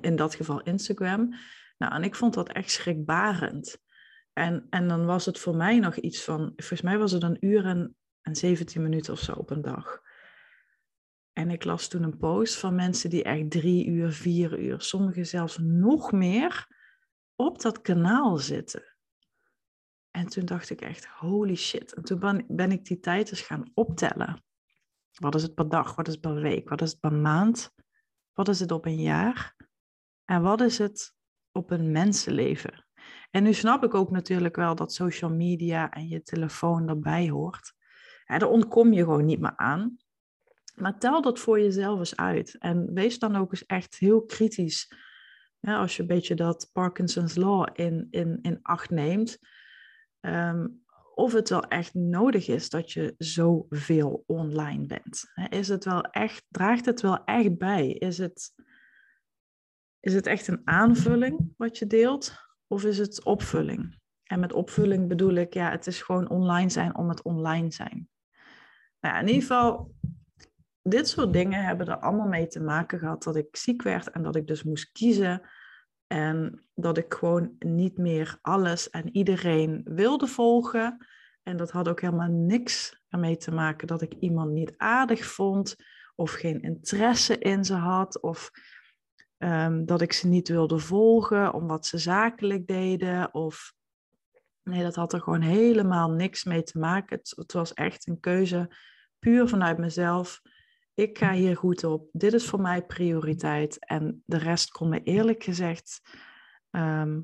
in 0.00 0.16
dat 0.16 0.34
geval 0.34 0.60
Instagram. 0.60 1.34
Nou, 1.78 1.94
en 1.94 2.02
ik 2.02 2.14
vond 2.14 2.34
dat 2.34 2.48
echt 2.48 2.70
schrikbarend. 2.70 3.84
En, 4.38 4.66
en 4.70 4.88
dan 4.88 5.06
was 5.06 5.26
het 5.26 5.38
voor 5.38 5.56
mij 5.56 5.78
nog 5.78 5.96
iets 5.96 6.24
van, 6.24 6.52
volgens 6.56 6.80
mij 6.80 6.98
was 6.98 7.12
het 7.12 7.22
een 7.22 7.36
uur 7.40 7.64
en, 7.64 7.96
en 8.20 8.36
17 8.36 8.82
minuten 8.82 9.12
of 9.12 9.18
zo 9.18 9.32
op 9.32 9.50
een 9.50 9.62
dag. 9.62 10.00
En 11.32 11.50
ik 11.50 11.64
las 11.64 11.88
toen 11.88 12.02
een 12.02 12.16
post 12.16 12.58
van 12.58 12.74
mensen 12.74 13.10
die 13.10 13.22
echt 13.22 13.50
drie 13.50 13.86
uur, 13.86 14.12
vier 14.12 14.58
uur, 14.58 14.80
sommigen 14.80 15.26
zelfs 15.26 15.58
nog 15.58 16.12
meer 16.12 16.66
op 17.34 17.60
dat 17.60 17.80
kanaal 17.80 18.36
zitten. 18.36 18.96
En 20.10 20.26
toen 20.26 20.44
dacht 20.44 20.70
ik 20.70 20.80
echt, 20.80 21.06
holy 21.06 21.54
shit. 21.54 21.94
En 21.94 22.02
toen 22.02 22.18
ben, 22.18 22.44
ben 22.48 22.72
ik 22.72 22.84
die 22.84 23.00
tijd 23.00 23.30
eens 23.30 23.40
gaan 23.40 23.70
optellen. 23.74 24.44
Wat 25.12 25.34
is 25.34 25.42
het 25.42 25.54
per 25.54 25.68
dag? 25.68 25.94
Wat 25.94 26.06
is 26.06 26.12
het 26.12 26.22
per 26.22 26.40
week? 26.40 26.68
Wat 26.68 26.82
is 26.82 26.90
het 26.90 27.00
per 27.00 27.12
maand? 27.12 27.70
Wat 28.32 28.48
is 28.48 28.60
het 28.60 28.70
op 28.70 28.84
een 28.84 29.02
jaar? 29.02 29.56
En 30.24 30.42
wat 30.42 30.60
is 30.60 30.78
het 30.78 31.14
op 31.52 31.70
een 31.70 31.92
mensenleven? 31.92 32.85
En 33.30 33.42
nu 33.42 33.52
snap 33.52 33.84
ik 33.84 33.94
ook 33.94 34.10
natuurlijk 34.10 34.56
wel 34.56 34.74
dat 34.74 34.92
social 34.92 35.30
media 35.30 35.90
en 35.90 36.08
je 36.08 36.22
telefoon 36.22 36.88
erbij 36.88 37.28
hoort. 37.28 37.72
Daar 38.26 38.48
ontkom 38.48 38.92
je 38.92 39.02
gewoon 39.02 39.24
niet 39.24 39.40
meer 39.40 39.56
aan. 39.56 39.96
Maar 40.74 40.98
tel 40.98 41.22
dat 41.22 41.38
voor 41.38 41.60
jezelf 41.60 41.98
eens 41.98 42.16
uit. 42.16 42.58
En 42.58 42.94
wees 42.94 43.18
dan 43.18 43.36
ook 43.36 43.50
eens 43.50 43.66
echt 43.66 43.98
heel 43.98 44.24
kritisch. 44.24 44.92
Als 45.60 45.96
je 45.96 46.02
een 46.02 46.08
beetje 46.08 46.34
dat 46.34 46.70
Parkinson's 46.72 47.34
Law 47.34 47.68
in, 47.72 48.06
in, 48.10 48.38
in 48.42 48.58
acht 48.62 48.90
neemt. 48.90 49.38
Ehm, 50.20 50.66
of 51.14 51.32
het 51.32 51.48
wel 51.48 51.62
echt 51.62 51.94
nodig 51.94 52.48
is 52.48 52.70
dat 52.70 52.92
je 52.92 53.14
zoveel 53.18 54.24
online 54.26 54.86
bent. 54.86 55.24
Is 55.48 55.68
het 55.68 55.84
wel 55.84 56.02
echt, 56.02 56.44
draagt 56.48 56.84
het 56.84 57.00
wel 57.00 57.24
echt 57.24 57.58
bij? 57.58 57.88
Is 57.90 58.18
het, 58.18 58.52
is 60.00 60.14
het 60.14 60.26
echt 60.26 60.48
een 60.48 60.60
aanvulling 60.64 61.54
wat 61.56 61.78
je 61.78 61.86
deelt? 61.86 62.45
Of 62.66 62.84
is 62.84 62.98
het 62.98 63.24
opvulling? 63.24 63.98
En 64.24 64.40
met 64.40 64.52
opvulling 64.52 65.08
bedoel 65.08 65.34
ik, 65.34 65.54
ja, 65.54 65.70
het 65.70 65.86
is 65.86 66.02
gewoon 66.02 66.28
online 66.28 66.70
zijn 66.70 66.96
om 66.96 67.08
het 67.08 67.22
online 67.22 67.72
zijn. 67.72 68.08
Nou, 69.00 69.18
in 69.18 69.26
ieder 69.26 69.40
geval, 69.42 69.94
dit 70.82 71.08
soort 71.08 71.32
dingen 71.32 71.64
hebben 71.64 71.86
er 71.86 71.98
allemaal 71.98 72.28
mee 72.28 72.46
te 72.46 72.60
maken 72.60 72.98
gehad 72.98 73.22
dat 73.22 73.36
ik 73.36 73.56
ziek 73.56 73.82
werd 73.82 74.10
en 74.10 74.22
dat 74.22 74.36
ik 74.36 74.46
dus 74.46 74.62
moest 74.62 74.92
kiezen. 74.92 75.48
En 76.06 76.66
dat 76.74 76.98
ik 76.98 77.14
gewoon 77.14 77.54
niet 77.58 77.98
meer 77.98 78.38
alles 78.42 78.90
en 78.90 79.16
iedereen 79.16 79.80
wilde 79.84 80.26
volgen. 80.26 81.06
En 81.42 81.56
dat 81.56 81.70
had 81.70 81.88
ook 81.88 82.00
helemaal 82.00 82.30
niks 82.30 83.04
ermee 83.08 83.36
te 83.36 83.50
maken 83.50 83.86
dat 83.86 84.02
ik 84.02 84.14
iemand 84.14 84.50
niet 84.50 84.74
aardig 84.76 85.24
vond 85.24 85.76
of 86.14 86.32
geen 86.32 86.60
interesse 86.60 87.38
in 87.38 87.64
ze 87.64 87.74
had 87.74 88.20
of 88.20 88.50
ehm, 89.38 89.84
dat 89.84 90.00
ik 90.00 90.12
ze 90.12 90.28
niet 90.28 90.48
wilde 90.48 90.78
volgen 90.78 91.54
omdat 91.54 91.86
ze 91.86 91.98
zakelijk 91.98 92.66
deden 92.66 93.34
of 93.34 93.74
nee, 94.62 94.82
dat 94.82 94.94
had 94.94 95.12
er 95.12 95.20
gewoon 95.20 95.40
helemaal 95.40 96.10
niks 96.10 96.44
mee 96.44 96.62
te 96.62 96.78
maken. 96.78 97.16
Het, 97.16 97.32
het 97.36 97.52
was 97.52 97.74
echt 97.74 98.06
een 98.06 98.20
keuze 98.20 98.76
puur 99.18 99.48
vanuit 99.48 99.78
mezelf 99.78 100.42
ik 100.96 101.18
ga 101.18 101.32
hier 101.32 101.56
goed 101.56 101.84
op. 101.84 102.08
Dit 102.12 102.32
is 102.32 102.46
voor 102.46 102.60
mij 102.60 102.82
prioriteit. 102.82 103.86
En 103.86 104.22
de 104.26 104.38
rest 104.38 104.70
kon 104.70 104.88
me 104.88 105.02
eerlijk 105.02 105.42
gezegd 105.42 106.00
ehm, 106.70 107.20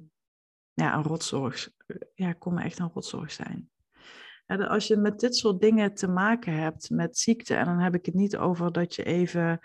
ja, 0.73 0.95
een 0.95 1.02
rotzorg, 1.02 1.71
ja, 2.14 2.33
kon 2.33 2.54
me 2.54 2.62
echt 2.62 2.78
een 2.78 2.90
rotzorg 2.95 3.33
zijn. 3.33 3.71
als 4.47 4.87
je 4.87 4.97
met 4.97 5.21
dit 5.21 5.37
soort 5.37 5.61
dingen 5.61 5.95
te 5.95 6.09
maken 6.09 6.52
hebt, 6.52 6.90
met 6.90 7.19
ziekte, 7.19 7.54
en 7.54 7.64
dan 7.64 7.78
heb 7.78 7.95
ik 7.95 8.07
het 8.07 8.14
niet 8.14 8.37
over 8.37 8.73
dat 8.73 8.95
je 8.95 9.02
even, 9.02 9.61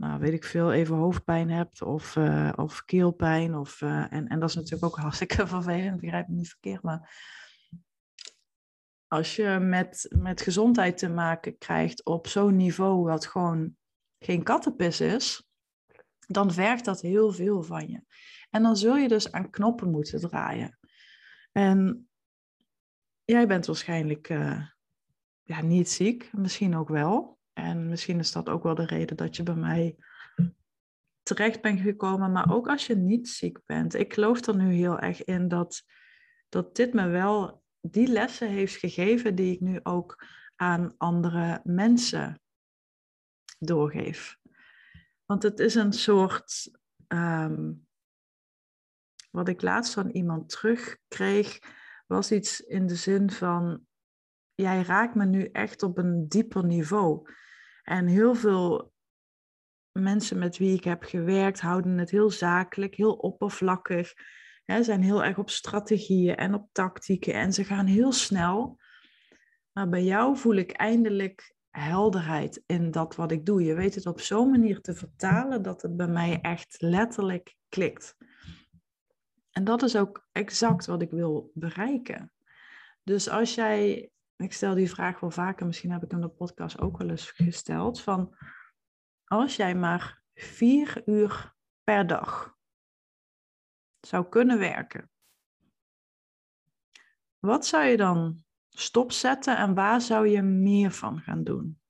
nou 0.00 0.20
weet 0.20 0.32
ik 0.32 0.44
veel, 0.44 0.72
even 0.72 0.96
hoofdpijn 0.96 1.50
hebt 1.50 1.82
of, 1.82 2.16
uh, 2.16 2.52
of 2.56 2.84
keelpijn. 2.84 3.54
Of, 3.54 3.80
uh, 3.80 4.12
en, 4.12 4.28
en 4.28 4.40
dat 4.40 4.48
is 4.48 4.54
natuurlijk 4.54 4.84
ook 4.84 4.98
hartstikke 5.04 5.46
vervelend, 5.46 6.00
begrijp 6.00 6.28
me 6.28 6.34
niet 6.34 6.48
verkeerd, 6.48 6.82
maar 6.82 7.14
als 9.06 9.36
je 9.36 9.58
met, 9.58 10.14
met 10.18 10.40
gezondheid 10.40 10.98
te 10.98 11.08
maken 11.08 11.58
krijgt 11.58 12.04
op 12.04 12.26
zo'n 12.26 12.56
niveau 12.56 13.04
wat 13.04 13.26
gewoon 13.26 13.76
geen 14.18 14.42
kattenpis 14.42 15.00
is, 15.00 15.48
dan 16.26 16.52
vergt 16.52 16.84
dat 16.84 17.00
heel 17.00 17.32
veel 17.32 17.62
van 17.62 17.88
je. 17.88 18.02
En 18.50 18.62
dan 18.62 18.76
zul 18.76 18.96
je 18.96 19.08
dus 19.08 19.32
aan 19.32 19.50
knoppen 19.50 19.90
moeten 19.90 20.20
draaien. 20.20 20.78
En 21.52 22.08
jij 23.24 23.46
bent 23.46 23.66
waarschijnlijk 23.66 24.28
uh, 24.28 24.66
ja, 25.42 25.62
niet 25.62 25.90
ziek, 25.90 26.32
misschien 26.32 26.76
ook 26.76 26.88
wel. 26.88 27.39
En 27.62 27.88
misschien 27.88 28.18
is 28.18 28.32
dat 28.32 28.48
ook 28.48 28.62
wel 28.62 28.74
de 28.74 28.86
reden 28.86 29.16
dat 29.16 29.36
je 29.36 29.42
bij 29.42 29.54
mij 29.54 29.96
terecht 31.22 31.60
bent 31.60 31.80
gekomen. 31.80 32.32
Maar 32.32 32.52
ook 32.52 32.68
als 32.68 32.86
je 32.86 32.96
niet 32.96 33.28
ziek 33.28 33.58
bent. 33.66 33.94
Ik 33.94 34.14
geloof 34.14 34.46
er 34.46 34.56
nu 34.56 34.72
heel 34.72 34.98
erg 34.98 35.24
in 35.24 35.48
dat, 35.48 35.82
dat 36.48 36.76
dit 36.76 36.92
me 36.92 37.08
wel 37.08 37.62
die 37.80 38.08
lessen 38.08 38.48
heeft 38.48 38.76
gegeven 38.76 39.34
die 39.34 39.52
ik 39.52 39.60
nu 39.60 39.80
ook 39.82 40.24
aan 40.56 40.94
andere 40.96 41.60
mensen 41.64 42.40
doorgeef. 43.58 44.38
Want 45.24 45.42
het 45.42 45.58
is 45.58 45.74
een 45.74 45.92
soort, 45.92 46.70
ehm, 47.06 47.72
wat 49.30 49.48
ik 49.48 49.62
laatst 49.62 49.94
van 49.94 50.08
iemand 50.08 50.48
terugkreeg, 50.48 51.58
was 52.06 52.32
iets 52.32 52.60
in 52.60 52.86
de 52.86 52.94
zin 52.94 53.30
van, 53.30 53.86
jij 54.54 54.82
raakt 54.82 55.14
me 55.14 55.24
nu 55.24 55.44
echt 55.44 55.82
op 55.82 55.98
een 55.98 56.28
dieper 56.28 56.64
niveau. 56.64 57.28
En 57.82 58.06
heel 58.06 58.34
veel 58.34 58.92
mensen 59.92 60.38
met 60.38 60.58
wie 60.58 60.74
ik 60.74 60.84
heb 60.84 61.02
gewerkt 61.02 61.60
houden 61.60 61.98
het 61.98 62.10
heel 62.10 62.30
zakelijk, 62.30 62.94
heel 62.94 63.14
oppervlakkig 63.14 64.14
zijn 64.78 65.02
heel 65.02 65.24
erg 65.24 65.38
op 65.38 65.50
strategieën 65.50 66.36
en 66.36 66.54
op 66.54 66.68
tactieken 66.72 67.34
en 67.34 67.52
ze 67.52 67.64
gaan 67.64 67.86
heel 67.86 68.12
snel. 68.12 68.78
Maar 69.72 69.88
bij 69.88 70.04
jou 70.04 70.36
voel 70.36 70.54
ik 70.54 70.70
eindelijk 70.70 71.54
helderheid 71.70 72.62
in 72.66 72.90
dat 72.90 73.16
wat 73.16 73.32
ik 73.32 73.46
doe. 73.46 73.62
Je 73.62 73.74
weet 73.74 73.94
het 73.94 74.06
op 74.06 74.20
zo'n 74.20 74.50
manier 74.50 74.80
te 74.80 74.94
vertalen 74.94 75.62
dat 75.62 75.82
het 75.82 75.96
bij 75.96 76.08
mij 76.08 76.40
echt 76.40 76.76
letterlijk 76.78 77.56
klikt. 77.68 78.16
En 79.50 79.64
dat 79.64 79.82
is 79.82 79.96
ook 79.96 80.28
exact 80.32 80.86
wat 80.86 81.02
ik 81.02 81.10
wil 81.10 81.50
bereiken. 81.54 82.32
Dus 83.02 83.28
als 83.28 83.54
jij, 83.54 84.10
ik 84.40 84.52
stel 84.52 84.74
die 84.74 84.90
vraag 84.90 85.20
wel 85.20 85.30
vaker, 85.30 85.66
misschien 85.66 85.90
heb 85.90 86.02
ik 86.02 86.10
hem 86.10 86.20
de 86.20 86.28
podcast 86.28 86.80
ook 86.80 86.98
wel 86.98 87.10
eens 87.10 87.30
gesteld, 87.30 88.00
van 88.00 88.36
als 89.24 89.56
jij 89.56 89.74
maar 89.74 90.22
vier 90.34 91.02
uur 91.08 91.54
per 91.84 92.06
dag 92.06 92.56
zou 94.00 94.28
kunnen 94.28 94.58
werken. 94.58 95.10
Wat 97.38 97.66
zou 97.66 97.84
je 97.84 97.96
dan 97.96 98.44
stopzetten 98.68 99.56
en 99.56 99.74
waar 99.74 100.00
zou 100.00 100.28
je 100.28 100.42
meer 100.42 100.90
van 100.90 101.20
gaan 101.20 101.44
doen? 101.44 101.80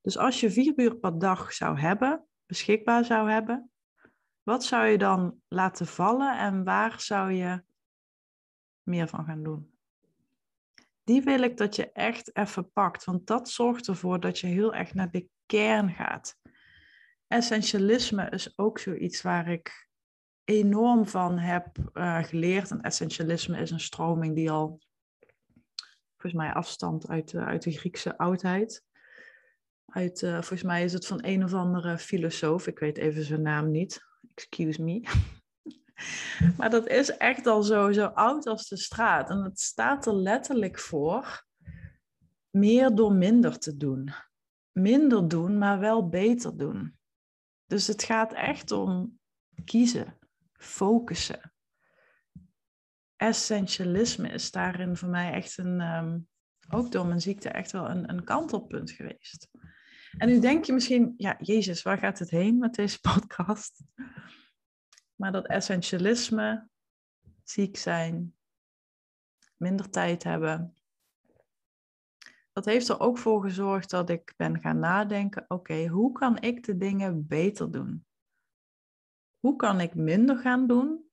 Dus 0.00 0.18
als 0.18 0.40
je 0.40 0.50
vier 0.50 0.72
uur 0.76 0.96
per 0.96 1.18
dag 1.18 1.52
zou 1.52 1.78
hebben, 1.78 2.26
beschikbaar 2.46 3.04
zou 3.04 3.30
hebben, 3.30 3.70
wat 4.42 4.64
zou 4.64 4.86
je 4.86 4.98
dan 4.98 5.42
laten 5.48 5.86
vallen 5.86 6.38
en 6.38 6.64
waar 6.64 7.00
zou 7.00 7.32
je 7.32 7.64
meer 8.82 9.08
van 9.08 9.24
gaan 9.24 9.42
doen? 9.42 9.79
Die 11.10 11.22
wil 11.22 11.42
ik 11.42 11.56
dat 11.56 11.76
je 11.76 11.92
echt 11.92 12.36
even 12.36 12.72
pakt, 12.72 13.04
want 13.04 13.26
dat 13.26 13.48
zorgt 13.48 13.88
ervoor 13.88 14.20
dat 14.20 14.38
je 14.38 14.46
heel 14.46 14.74
erg 14.74 14.94
naar 14.94 15.10
de 15.10 15.28
kern 15.46 15.90
gaat. 15.90 16.36
Essentialisme 17.26 18.28
is 18.28 18.58
ook 18.58 18.78
zoiets 18.78 19.22
waar 19.22 19.48
ik 19.48 19.88
enorm 20.44 21.06
van 21.06 21.38
heb 21.38 21.66
uh, 21.94 22.24
geleerd. 22.24 22.70
En 22.70 22.80
essentialisme 22.80 23.58
is 23.58 23.70
een 23.70 23.80
stroming 23.80 24.34
die 24.34 24.50
al, 24.50 24.80
volgens 26.16 26.42
mij, 26.42 26.52
afstand 26.52 27.08
uit, 27.08 27.34
uit 27.34 27.62
de 27.62 27.70
Griekse 27.70 28.18
oudheid. 28.18 28.84
Uit, 29.86 30.22
uh, 30.22 30.32
volgens 30.32 30.62
mij 30.62 30.84
is 30.84 30.92
het 30.92 31.06
van 31.06 31.24
een 31.24 31.44
of 31.44 31.54
andere 31.54 31.98
filosoof, 31.98 32.66
ik 32.66 32.78
weet 32.78 32.98
even 32.98 33.24
zijn 33.24 33.42
naam 33.42 33.70
niet, 33.70 34.00
excuse 34.34 34.82
me. 34.82 35.02
maar 36.56 36.70
dat 36.70 36.88
is 36.88 37.16
echt 37.16 37.46
al 37.46 37.62
zo, 37.62 37.92
zo 37.92 38.06
oud 38.06 38.46
als 38.46 38.68
de 38.68 38.76
straat. 38.76 39.30
En 39.30 39.42
het 39.42 39.60
staat 39.60 40.06
er 40.06 40.14
letterlijk 40.14 40.78
voor 40.78 41.44
meer 42.50 42.94
door 42.94 43.12
minder 43.12 43.58
te 43.58 43.76
doen. 43.76 44.12
Minder 44.72 45.28
doen, 45.28 45.58
maar 45.58 45.78
wel 45.78 46.08
beter 46.08 46.56
doen. 46.56 46.98
Dus 47.66 47.86
het 47.86 48.02
gaat 48.02 48.32
echt 48.32 48.70
om 48.70 49.18
kiezen 49.64 50.18
focussen. 50.52 51.52
Essentialisme 53.16 54.28
is 54.28 54.50
daarin 54.50 54.96
voor 54.96 55.08
mij 55.08 55.32
echt 55.32 55.58
een, 55.58 55.80
ehm, 55.80 56.18
ook 56.70 56.92
door 56.92 57.06
mijn 57.06 57.20
ziekte, 57.20 57.48
echt 57.48 57.72
wel 57.72 57.90
een, 57.90 58.10
een 58.10 58.24
kantelpunt 58.24 58.90
geweest. 58.90 59.48
En 60.18 60.28
nu 60.28 60.40
denk 60.40 60.64
je 60.64 60.72
misschien, 60.72 61.14
ja, 61.16 61.36
Jezus, 61.40 61.82
waar 61.82 61.98
gaat 61.98 62.18
het 62.18 62.30
heen 62.30 62.58
met 62.58 62.74
deze 62.74 63.00
podcast? 63.12 63.82
Maar 65.20 65.32
dat 65.32 65.46
essentialisme, 65.46 66.68
ziek 67.42 67.76
zijn, 67.76 68.36
minder 69.56 69.90
tijd 69.90 70.22
hebben, 70.22 70.74
dat 72.52 72.64
heeft 72.64 72.88
er 72.88 73.00
ook 73.00 73.18
voor 73.18 73.42
gezorgd 73.42 73.90
dat 73.90 74.10
ik 74.10 74.34
ben 74.36 74.60
gaan 74.60 74.78
nadenken, 74.78 75.44
oké, 75.48 75.86
hoe 75.86 76.12
kan 76.12 76.40
ik 76.40 76.64
de 76.64 76.76
dingen 76.76 77.26
beter 77.26 77.70
doen? 77.70 78.04
hoe 79.40 79.56
kan 79.56 79.80
ik 79.80 79.94
minder 79.94 80.38
gaan 80.38 80.66
doen, 80.66 81.10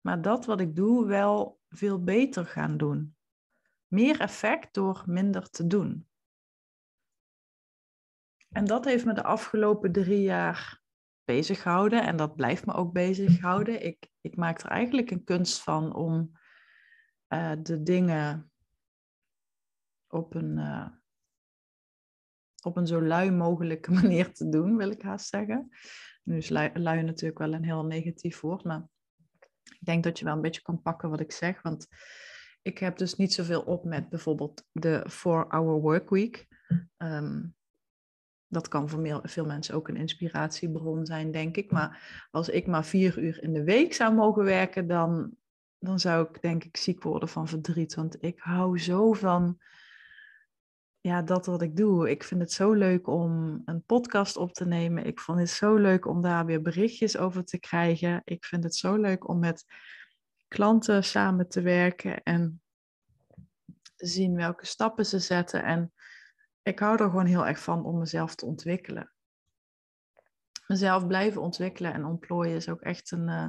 maar 0.00 0.22
dat 0.22 0.44
wat 0.44 0.60
ik 0.60 0.76
doe 0.76 1.06
wel 1.06 1.60
veel 1.68 2.02
beter 2.02 2.46
gaan 2.46 2.76
doen? 2.76 3.16
Meer 3.86 4.20
effect 4.20 4.74
door 4.74 5.02
minder 5.06 5.50
te 5.50 5.66
doen. 5.66 6.08
En 8.48 8.64
dat 8.64 8.84
heeft 8.84 9.04
me 9.04 9.12
de 9.12 9.22
afgelopen 9.22 9.92
drie 9.92 10.22
jaar 10.22 10.81
bezig 11.24 11.62
gehouden 11.62 12.02
en 12.02 12.16
dat 12.16 12.36
blijft 12.36 12.66
me 12.66 12.72
ook 12.72 12.92
bezighouden. 12.92 13.84
Ik, 13.84 14.08
ik 14.20 14.36
maak 14.36 14.60
er 14.60 14.70
eigenlijk 14.70 15.10
een 15.10 15.24
kunst 15.24 15.62
van 15.62 15.94
om 15.94 16.32
eh, 17.26 17.52
de 17.62 17.82
dingen 17.82 18.52
op 20.08 20.34
een, 20.34 20.58
uh, 20.58 20.88
op 22.62 22.76
een 22.76 22.86
zo 22.86 23.02
lui 23.02 23.30
mogelijke 23.30 23.92
manier 24.02 24.32
te 24.32 24.48
doen, 24.48 24.76
wil 24.76 24.90
ik 24.90 25.02
haast 25.02 25.28
zeggen. 25.28 25.68
Nu 26.22 26.36
is 26.36 26.48
lui, 26.48 26.78
lui 26.78 27.02
natuurlijk 27.02 27.38
wel 27.38 27.52
een 27.52 27.64
heel 27.64 27.84
negatief 27.84 28.40
woord, 28.40 28.64
maar 28.64 28.88
ik 29.62 29.80
denk 29.80 30.04
dat 30.04 30.18
je 30.18 30.24
wel 30.24 30.34
een 30.34 30.40
beetje 30.40 30.62
kan 30.62 30.82
pakken 30.82 31.10
wat 31.10 31.20
ik 31.20 31.32
zeg. 31.32 31.62
Want 31.62 31.88
ik 32.62 32.78
heb 32.78 32.96
dus 32.96 33.14
niet 33.14 33.32
zoveel 33.32 33.62
op 33.62 33.84
met 33.84 34.08
bijvoorbeeld 34.08 34.64
de 34.72 35.06
4-hour 35.10 35.80
workweek. 35.80 36.46
Um, 36.96 37.54
dat 38.52 38.68
kan 38.68 38.88
voor 38.88 39.20
veel 39.22 39.46
mensen 39.46 39.74
ook 39.74 39.88
een 39.88 39.96
inspiratiebron 39.96 41.06
zijn, 41.06 41.30
denk 41.30 41.56
ik. 41.56 41.70
Maar 41.70 42.26
als 42.30 42.48
ik 42.48 42.66
maar 42.66 42.84
vier 42.84 43.18
uur 43.18 43.42
in 43.42 43.52
de 43.52 43.64
week 43.64 43.94
zou 43.94 44.14
mogen 44.14 44.44
werken, 44.44 44.86
dan, 44.86 45.36
dan 45.78 46.00
zou 46.00 46.28
ik 46.28 46.42
denk 46.42 46.64
ik 46.64 46.76
ziek 46.76 47.02
worden 47.02 47.28
van 47.28 47.48
verdriet. 47.48 47.94
Want 47.94 48.16
ik 48.22 48.38
hou 48.38 48.78
zo 48.78 49.12
van 49.12 49.58
ja, 51.00 51.22
dat 51.22 51.46
wat 51.46 51.62
ik 51.62 51.76
doe. 51.76 52.10
Ik 52.10 52.24
vind 52.24 52.40
het 52.40 52.52
zo 52.52 52.72
leuk 52.72 53.06
om 53.06 53.62
een 53.64 53.84
podcast 53.84 54.36
op 54.36 54.52
te 54.52 54.66
nemen. 54.66 55.06
Ik 55.06 55.20
vond 55.20 55.38
het 55.38 55.50
zo 55.50 55.74
leuk 55.74 56.06
om 56.06 56.22
daar 56.22 56.46
weer 56.46 56.62
berichtjes 56.62 57.16
over 57.16 57.44
te 57.44 57.58
krijgen. 57.58 58.22
Ik 58.24 58.44
vind 58.44 58.64
het 58.64 58.76
zo 58.76 58.96
leuk 58.96 59.28
om 59.28 59.38
met 59.38 59.64
klanten 60.48 61.04
samen 61.04 61.48
te 61.48 61.60
werken 61.60 62.22
en 62.22 62.62
te 63.94 64.06
zien 64.06 64.34
welke 64.34 64.66
stappen 64.66 65.06
ze 65.06 65.18
zetten. 65.18 65.64
En 65.64 65.92
ik 66.62 66.78
hou 66.78 67.02
er 67.02 67.10
gewoon 67.10 67.26
heel 67.26 67.46
erg 67.46 67.62
van 67.62 67.84
om 67.84 67.98
mezelf 67.98 68.34
te 68.34 68.46
ontwikkelen. 68.46 69.12
Mezelf 70.66 71.06
blijven 71.06 71.42
ontwikkelen 71.42 71.92
en 71.92 72.04
ontplooien 72.04 72.56
is 72.56 72.68
ook 72.68 72.80
echt 72.80 73.10
een, 73.10 73.28
uh, 73.28 73.48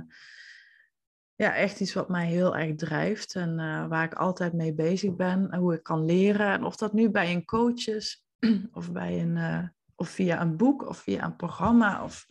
ja, 1.36 1.56
echt 1.56 1.80
iets 1.80 1.94
wat 1.94 2.10
mij 2.10 2.28
heel 2.28 2.58
erg 2.58 2.76
drijft 2.76 3.36
en 3.36 3.60
uh, 3.60 3.88
waar 3.88 4.04
ik 4.04 4.14
altijd 4.14 4.54
mee 4.54 4.74
bezig 4.74 5.16
ben. 5.16 5.50
En 5.50 5.60
hoe 5.60 5.74
ik 5.74 5.84
kan 5.84 6.06
leren. 6.06 6.52
En 6.52 6.64
of 6.64 6.76
dat 6.76 6.94
nu 6.94 7.10
bij 7.10 7.32
een 7.32 7.46
coach 7.46 7.88
is, 7.88 8.26
of, 8.72 8.92
bij 8.92 9.22
een, 9.22 9.36
uh, 9.36 9.68
of 9.96 10.10
via 10.10 10.42
een 10.42 10.58
boek, 10.58 10.88
of 10.88 10.98
via 10.98 11.24
een 11.24 11.36
programma, 11.36 12.04
of, 12.04 12.26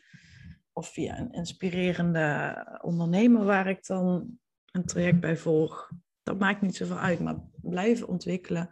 of 0.72 0.92
via 0.92 1.18
een 1.18 1.32
inspirerende 1.32 2.56
ondernemer 2.82 3.44
waar 3.44 3.66
ik 3.66 3.86
dan 3.86 4.38
een 4.70 4.84
traject 4.84 5.20
bij 5.20 5.36
volg. 5.36 5.90
Dat 6.22 6.38
maakt 6.38 6.60
niet 6.60 6.76
zoveel 6.76 6.98
uit, 6.98 7.20
maar 7.20 7.36
blijven 7.62 8.08
ontwikkelen 8.08 8.70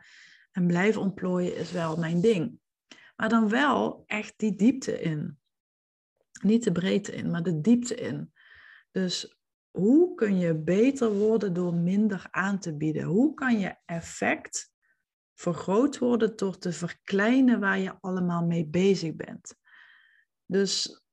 en 0.50 0.66
blijven 0.66 1.00
ontplooien 1.00 1.56
is 1.56 1.72
wel 1.72 1.96
mijn 1.96 2.20
ding. 2.20 2.58
Maar 3.16 3.28
dan 3.28 3.48
wel 3.48 4.02
echt 4.06 4.34
die 4.36 4.56
diepte 4.56 5.00
in. 5.00 5.38
Niet 6.42 6.64
de 6.64 6.72
breedte 6.72 7.12
in, 7.12 7.30
maar 7.30 7.42
de 7.42 7.60
diepte 7.60 7.94
in. 7.94 8.32
Dus 8.90 9.38
hoe 9.70 10.14
kun 10.14 10.38
je 10.38 10.54
beter 10.54 11.12
worden 11.12 11.52
door 11.52 11.74
minder 11.74 12.28
aan 12.30 12.58
te 12.58 12.76
bieden? 12.76 13.02
Hoe 13.02 13.34
kan 13.34 13.58
je 13.58 13.76
effect 13.84 14.72
vergroot 15.34 15.98
worden 15.98 16.36
door 16.36 16.58
te 16.58 16.72
verkleinen 16.72 17.60
waar 17.60 17.78
je 17.78 18.00
allemaal 18.00 18.46
mee 18.46 18.66
bezig 18.66 19.14
bent? 19.14 19.54
Dus 20.46 21.04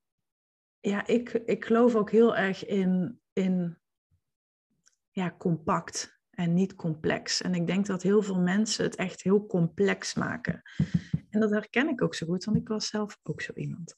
ja, 0.80 1.06
ik, 1.06 1.32
ik 1.32 1.64
geloof 1.64 1.94
ook 1.94 2.10
heel 2.10 2.36
erg 2.36 2.66
in, 2.66 3.20
in 3.32 3.78
ja, 5.10 5.34
compact 5.38 6.17
en 6.38 6.54
niet 6.54 6.74
complex. 6.74 7.42
En 7.42 7.54
ik 7.54 7.66
denk 7.66 7.86
dat 7.86 8.02
heel 8.02 8.22
veel 8.22 8.40
mensen 8.40 8.84
het 8.84 8.96
echt 8.96 9.22
heel 9.22 9.46
complex 9.46 10.14
maken. 10.14 10.62
En 11.30 11.40
dat 11.40 11.50
herken 11.50 11.88
ik 11.88 12.02
ook 12.02 12.14
zo 12.14 12.26
goed, 12.26 12.44
want 12.44 12.56
ik 12.56 12.68
was 12.68 12.86
zelf 12.86 13.18
ook 13.22 13.40
zo 13.40 13.52
iemand. 13.54 13.96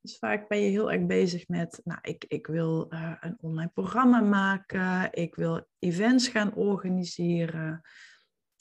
Dus 0.00 0.18
vaak 0.18 0.48
ben 0.48 0.60
je 0.60 0.70
heel 0.70 0.92
erg 0.92 1.06
bezig 1.06 1.48
met, 1.48 1.80
nou, 1.84 1.98
ik, 2.02 2.24
ik 2.28 2.46
wil 2.46 2.86
uh, 2.90 3.14
een 3.20 3.36
online 3.40 3.70
programma 3.74 4.20
maken, 4.20 5.08
ik 5.12 5.34
wil 5.34 5.68
events 5.78 6.28
gaan 6.28 6.54
organiseren, 6.54 7.80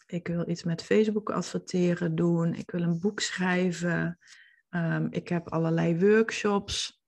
ik 0.05 0.27
wil 0.27 0.49
iets 0.49 0.63
met 0.63 0.83
Facebook 0.83 1.29
adverteren 1.29 2.15
doen, 2.15 2.53
ik 2.53 2.71
wil 2.71 2.81
een 2.81 2.99
boek 2.99 3.19
schrijven, 3.19 4.19
um, 4.69 5.07
ik 5.09 5.27
heb 5.27 5.49
allerlei 5.49 5.99
workshops, 5.99 7.01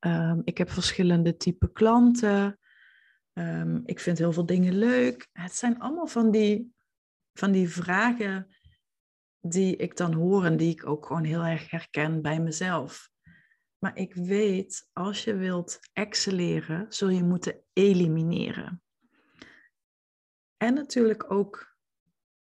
um, 0.00 0.42
ik 0.44 0.58
heb 0.58 0.70
verschillende 0.70 1.36
type 1.36 1.72
klanten. 1.72 2.58
Um, 3.40 3.82
ik 3.84 4.00
vind 4.00 4.18
heel 4.18 4.32
veel 4.32 4.46
dingen 4.46 4.74
leuk. 4.74 5.28
Het 5.32 5.54
zijn 5.54 5.78
allemaal 5.78 6.06
van 6.06 6.30
die, 6.30 6.74
van 7.32 7.52
die 7.52 7.68
vragen 7.68 8.56
die 9.40 9.76
ik 9.76 9.96
dan 9.96 10.12
hoor 10.12 10.44
en 10.44 10.56
die 10.56 10.70
ik 10.70 10.86
ook 10.86 11.06
gewoon 11.06 11.24
heel 11.24 11.44
erg 11.44 11.70
herken 11.70 12.22
bij 12.22 12.40
mezelf. 12.40 13.10
Maar 13.78 13.96
ik 13.96 14.14
weet, 14.14 14.88
als 14.92 15.24
je 15.24 15.34
wilt 15.34 15.78
excelleren, 15.92 16.92
zul 16.92 17.08
je 17.08 17.22
moeten 17.22 17.62
elimineren. 17.72 18.82
En 20.56 20.74
natuurlijk 20.74 21.32
ook 21.32 21.76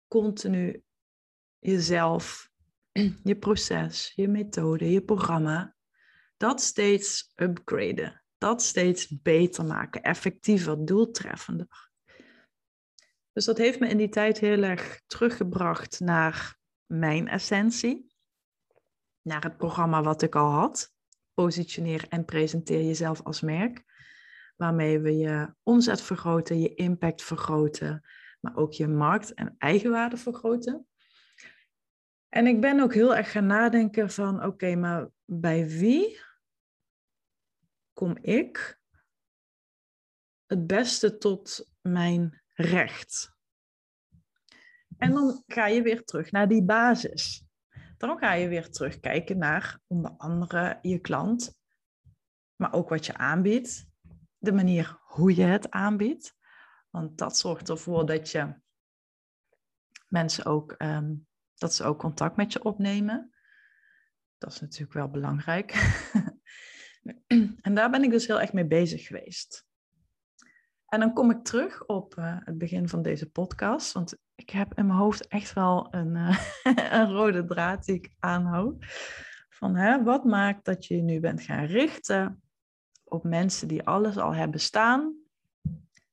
continu 0.09 0.83
jezelf, 1.59 2.50
je 3.31 3.37
proces, 3.38 4.12
je 4.14 4.28
methode, 4.28 4.90
je 4.90 5.02
programma, 5.02 5.76
dat 6.37 6.61
steeds 6.61 7.33
upgraden 7.37 8.21
dat 8.42 8.62
steeds 8.62 9.22
beter 9.22 9.64
maken, 9.64 10.02
effectiever, 10.02 10.85
doeltreffender. 10.85 11.90
Dus 13.33 13.44
dat 13.44 13.59
heeft 13.59 13.81
me 13.81 13.88
in 13.88 13.96
die 13.96 14.09
tijd 14.09 14.38
heel 14.38 14.62
erg 14.62 15.00
teruggebracht 15.07 16.00
naar 16.00 16.57
mijn 16.87 17.28
essentie, 17.28 18.14
naar 19.22 19.42
het 19.42 19.57
programma 19.57 20.02
wat 20.02 20.22
ik 20.22 20.35
al 20.35 20.50
had. 20.50 20.92
Positioneer 21.35 22.07
en 22.09 22.24
presenteer 22.24 22.85
jezelf 22.85 23.22
als 23.22 23.40
merk, 23.40 23.85
waarmee 24.57 24.98
we 24.98 25.16
je 25.16 25.55
omzet 25.62 26.00
vergroten, 26.00 26.61
je 26.61 26.74
impact 26.74 27.22
vergroten, 27.22 28.05
maar 28.40 28.57
ook 28.57 28.72
je 28.72 28.88
markt- 28.88 29.35
en 29.35 29.55
eigenwaarde 29.59 30.16
vergroten. 30.16 30.87
En 32.28 32.46
ik 32.46 32.61
ben 32.61 32.81
ook 32.81 32.94
heel 32.94 33.16
erg 33.16 33.31
gaan 33.31 33.46
nadenken 33.46 34.11
van, 34.11 34.44
oké, 34.44 34.74
maar 34.74 35.09
bij 35.24 35.68
wie 35.68 36.20
kom 37.92 38.16
ik 38.16 38.81
het 40.46 40.66
beste 40.66 41.18
tot 41.18 41.70
mijn 41.81 42.42
recht. 42.55 43.37
En 44.96 45.12
dan 45.12 45.42
ga 45.46 45.66
je 45.66 45.83
weer 45.83 46.05
terug 46.05 46.31
naar 46.31 46.48
die 46.48 46.64
basis. 46.64 47.44
Dan 47.96 48.18
ga 48.18 48.33
je 48.33 48.48
weer 48.48 48.70
terugkijken 48.70 49.38
naar 49.38 49.81
onder 49.87 50.11
andere 50.11 50.78
je 50.83 50.98
klant, 50.98 51.59
maar 52.57 52.72
ook 52.72 52.88
wat 52.88 53.07
je 53.07 53.16
aanbiedt, 53.16 53.87
de 54.38 54.52
manier 54.52 54.98
hoe 55.02 55.35
je 55.35 55.42
het 55.42 55.70
aanbiedt. 55.70 56.35
Want 56.90 57.18
dat 57.18 57.38
zorgt 57.38 57.68
ervoor 57.68 58.07
dat 58.07 58.31
je 58.31 58.55
mensen 60.09 60.44
ook, 60.44 60.72
ehm, 60.72 61.14
dat 61.55 61.74
ze 61.74 61.85
ook 61.85 61.98
contact 61.98 62.37
met 62.37 62.52
je 62.52 62.64
opnemen. 62.64 63.35
Dat 64.38 64.52
is 64.52 64.61
natuurlijk 64.61 64.92
wel 64.92 65.09
belangrijk. 65.09 65.72
En 67.62 67.74
daar 67.74 67.90
ben 67.90 68.02
ik 68.02 68.10
dus 68.10 68.26
heel 68.26 68.40
erg 68.40 68.52
mee 68.52 68.66
bezig 68.66 69.06
geweest. 69.06 69.66
En 70.86 71.00
dan 71.00 71.12
kom 71.12 71.30
ik 71.30 71.44
terug 71.44 71.86
op 71.86 72.14
uh, 72.18 72.36
het 72.38 72.58
begin 72.58 72.88
van 72.88 73.02
deze 73.02 73.30
podcast, 73.30 73.92
want 73.92 74.16
ik 74.34 74.50
heb 74.50 74.78
in 74.78 74.86
mijn 74.86 74.98
hoofd 74.98 75.26
echt 75.26 75.52
wel 75.52 75.94
een, 75.94 76.14
uh, 76.14 76.38
een 77.00 77.12
rode 77.12 77.44
draad 77.44 77.84
die 77.84 77.94
ik 77.94 78.14
aanhoud. 78.18 78.84
Van 79.48 79.76
hè, 79.76 80.02
wat 80.02 80.24
maakt 80.24 80.64
dat 80.64 80.86
je 80.86 80.96
je 80.96 81.02
nu 81.02 81.20
bent 81.20 81.42
gaan 81.42 81.64
richten 81.64 82.42
op 83.04 83.24
mensen 83.24 83.68
die 83.68 83.86
alles 83.86 84.16
al 84.16 84.34
hebben 84.34 84.60
staan, 84.60 85.16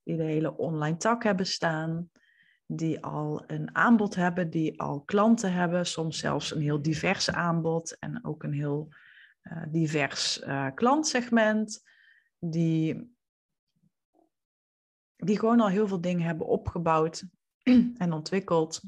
die 0.04 0.18
de 0.18 0.24
hele 0.24 0.58
online 0.58 0.98
tak 0.98 1.24
hebben 1.24 1.46
staan, 1.46 2.10
die 2.66 3.04
al 3.04 3.44
een 3.48 3.76
aanbod 3.76 4.16
hebben, 4.16 4.50
die 4.50 4.82
al 4.82 5.02
klanten 5.02 5.54
hebben, 5.54 5.86
soms 5.86 6.20
zelfs 6.20 6.56
een 6.56 6.62
heel 6.62 6.82
divers 6.82 7.30
aanbod 7.32 8.00
en 8.00 8.26
ook 8.26 8.44
een 8.44 8.54
heel 8.54 8.90
divers 9.68 10.42
uh, 10.42 10.68
klantsegment, 10.74 11.84
die, 12.40 13.16
die 15.16 15.40
gewoon 15.40 15.60
al 15.60 15.70
heel 15.70 15.88
veel 15.88 16.02
dingen 16.02 16.26
hebben 16.26 16.48
opgebouwd 16.48 17.24
en 17.98 18.12
ontwikkeld. 18.12 18.82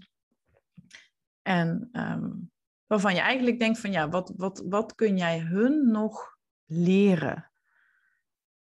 En 1.41 1.89
um, 1.91 2.51
waarvan 2.85 3.13
je 3.13 3.19
eigenlijk 3.19 3.59
denkt 3.59 3.79
van 3.79 3.91
ja, 3.91 4.09
wat, 4.09 4.33
wat, 4.35 4.63
wat 4.67 4.95
kun 4.95 5.17
jij 5.17 5.39
hun 5.39 5.91
nog 5.91 6.37
leren? 6.65 7.51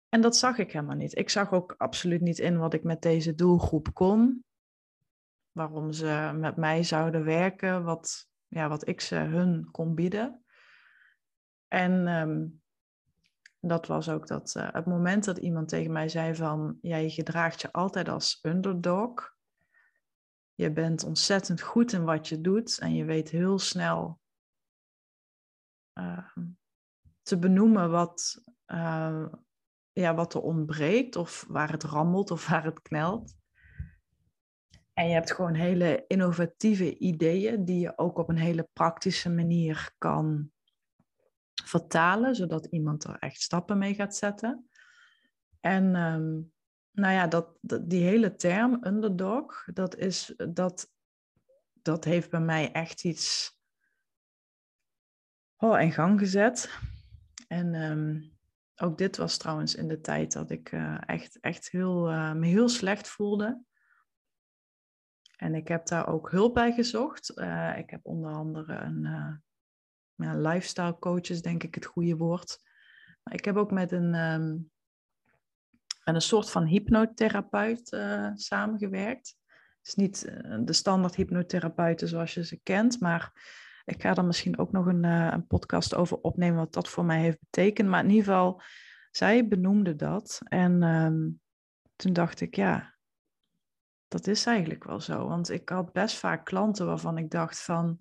En 0.10 0.21
dat 0.21 0.38
zag 0.38 0.58
ik 0.58 0.71
helemaal 0.71 0.95
niet. 0.95 1.17
Ik 1.17 1.30
zag 1.30 1.52
ook 1.52 1.75
absoluut 1.78 2.21
niet 2.21 2.39
in 2.39 2.58
wat 2.58 2.73
ik 2.73 2.84
met 2.84 3.02
deze 3.02 3.36
doelgroep 3.36 3.93
kon. 3.93 4.43
Waarom 5.52 5.91
ze 5.91 6.32
met 6.36 6.56
mij 6.56 6.84
zouden 6.84 7.23
werken, 7.23 7.84
wat, 7.84 8.30
ja, 8.47 8.69
wat 8.69 8.88
ik 8.88 9.02
ze 9.02 9.15
hun 9.15 9.71
kon 9.71 9.95
bieden. 9.95 10.43
En 11.70 12.08
ehm, 12.08 12.48
dat 13.60 13.88
was 13.88 14.10
ook 14.10 14.28
dat 14.28 14.54
uh, 14.58 14.68
het 14.72 14.86
moment 14.86 15.26
dat 15.26 15.38
iemand 15.38 15.70
tegen 15.70 15.92
mij 15.92 16.10
zei 16.10 16.36
van, 16.36 16.78
jij 16.82 17.10
gedraagt 17.10 17.62
je 17.62 17.72
altijd 17.72 18.10
als 18.10 18.40
underdog. 18.42 19.38
Je 20.56 20.72
bent 20.72 21.04
ontzettend 21.04 21.62
goed 21.62 21.94
in 21.94 22.04
wat 22.04 22.28
je 22.28 22.42
doet 22.42 22.80
en 22.80 22.94
je 22.94 23.06
weet 23.06 23.30
heel 23.30 23.60
snel 23.60 24.20
uh, 25.94 26.36
te 27.22 27.40
benoemen 27.40 27.92
wat, 27.92 28.44
uh, 28.68 29.26
ja, 29.92 30.16
wat 30.16 30.34
er 30.34 30.42
ontbreekt 30.42 31.16
of 31.16 31.46
waar 31.48 31.72
het 31.72 31.84
rammelt 31.84 32.32
of 32.32 32.48
waar 32.48 32.64
het 32.64 32.82
knelt. 32.82 33.38
En 34.94 35.08
je 35.08 35.14
hebt 35.14 35.34
gewoon 35.34 35.54
hele 35.54 36.06
innovatieve 36.08 36.98
ideeën 36.98 37.66
die 37.66 37.80
je 37.80 37.98
ook 37.98 38.18
op 38.18 38.30
een 38.30 38.38
hele 38.38 38.70
praktische 38.74 39.30
manier 39.30 39.94
kan 39.98 40.52
vertalen, 41.65 42.36
zodat 42.36 42.65
iemand 42.65 43.04
er 43.04 43.15
echt 43.19 43.41
stappen 43.41 43.78
mee 43.78 43.93
gaat 43.93 44.15
zetten. 44.15 44.69
En 45.60 45.95
ehm, 45.95 46.41
nou 46.91 47.13
ja, 47.13 47.28
dat, 47.28 47.58
die 47.82 48.04
hele 48.04 48.36
term 48.36 48.86
underdog, 48.86 49.65
dat, 49.74 49.95
is, 49.95 50.34
dat, 50.50 50.91
dat 51.74 52.04
heeft 52.04 52.30
bij 52.30 52.41
mij 52.41 52.72
echt 52.72 53.04
iets 53.04 53.58
oh, 55.58 55.82
in 55.82 55.91
gang 55.91 56.19
gezet. 56.19 56.80
En 57.48 57.74
ehm, 57.74 58.22
ook 58.76 58.98
dit 58.98 59.17
was 59.17 59.38
trouwens 59.38 59.76
in 59.76 59.88
de 59.88 60.02
tijd 60.02 60.32
dat 60.32 60.50
ik 60.50 60.72
uh, 60.72 60.98
echt, 61.06 61.39
echt 61.39 61.69
heel, 61.69 62.12
uh, 62.12 62.34
me 62.34 62.48
heel 62.48 62.69
slecht 62.69 63.08
voelde. 63.08 63.63
En 65.36 65.56
ik 65.56 65.67
heb 65.67 65.86
daar 65.86 66.08
ook 66.08 66.32
hulp 66.32 66.54
bij 66.54 66.74
gezocht. 66.74 67.38
Uh, 67.38 67.78
ik 67.78 67.89
heb 67.89 68.06
onder 68.06 68.32
andere 68.32 68.74
een 68.74 69.06
ja, 70.28 70.36
lifestyle 70.36 71.00
coach, 71.00 71.30
is 71.30 71.42
denk 71.42 71.64
ik 71.64 71.76
het 71.76 71.86
goede 71.86 72.16
woord. 72.16 72.58
Maar 73.24 73.34
ik 73.34 73.46
heb 73.46 73.56
ook 73.56 73.72
met 73.72 73.92
een, 73.92 74.16
um, 74.16 74.72
met 76.04 76.16
een 76.16 76.22
soort 76.22 76.50
van 76.50 76.66
hypnotherapeut 76.66 77.88
samengewerkt. 78.36 79.36
Het 79.78 79.88
is 79.88 79.96
niet 79.96 80.22
de 80.66 80.74
standaard 80.74 81.16
hypnotherapeuten 81.16 82.08
zoals 82.08 82.34
je 82.34 82.46
ze 82.46 82.60
kent, 82.64 83.00
maar 83.00 83.32
ik 83.90 84.02
ga 84.02 84.16
er 84.16 84.26
misschien 84.26 84.58
ook 84.58 84.72
nog 84.72 84.86
een, 84.86 85.04
uh, 85.04 85.30
een 85.32 85.48
podcast 85.48 85.96
over 85.96 86.18
opnemen, 86.18 86.58
wat 86.58 86.74
dat 86.74 86.90
voor 86.90 87.06
mij 87.06 87.20
heeft 87.20 87.40
betekend. 87.40 87.90
Maar 87.90 88.04
in 88.04 88.10
ieder 88.10 88.26
geval, 88.26 88.62
zij 89.12 89.48
benoemde 89.48 89.96
dat. 89.96 90.42
En 90.44 90.84
um, 90.84 91.42
toen 91.96 92.14
dacht 92.14 92.42
ik, 92.42 92.56
ja, 92.56 92.96
dat 94.08 94.28
is 94.28 94.46
eigenlijk 94.46 94.84
wel 94.84 95.00
zo. 95.00 95.28
Want 95.28 95.50
ik 95.50 95.70
had 95.70 95.94
best 95.94 96.18
vaak 96.18 96.46
klanten 96.46 96.86
waarvan 96.86 97.18
ik 97.18 97.30
dacht 97.30 97.62
van, 97.62 98.00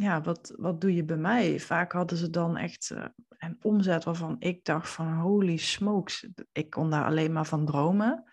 ja, 0.00 0.20
wat, 0.20 0.54
wat 0.56 0.80
doe 0.80 0.94
je 0.94 1.04
bij 1.04 1.16
mij? 1.16 1.60
Vaak 1.60 1.92
hadden 1.92 2.18
ze 2.18 2.30
dan 2.30 2.56
echt 2.56 2.90
uh, 2.92 3.04
een 3.28 3.58
omzet 3.62 4.04
waarvan 4.04 4.36
ik 4.38 4.64
dacht 4.64 4.90
van, 4.90 5.12
holy 5.12 5.56
smokes, 5.56 6.28
ik 6.52 6.70
kon 6.70 6.90
daar 6.90 7.04
alleen 7.04 7.32
maar 7.32 7.46
van 7.46 7.66
dromen. 7.66 8.24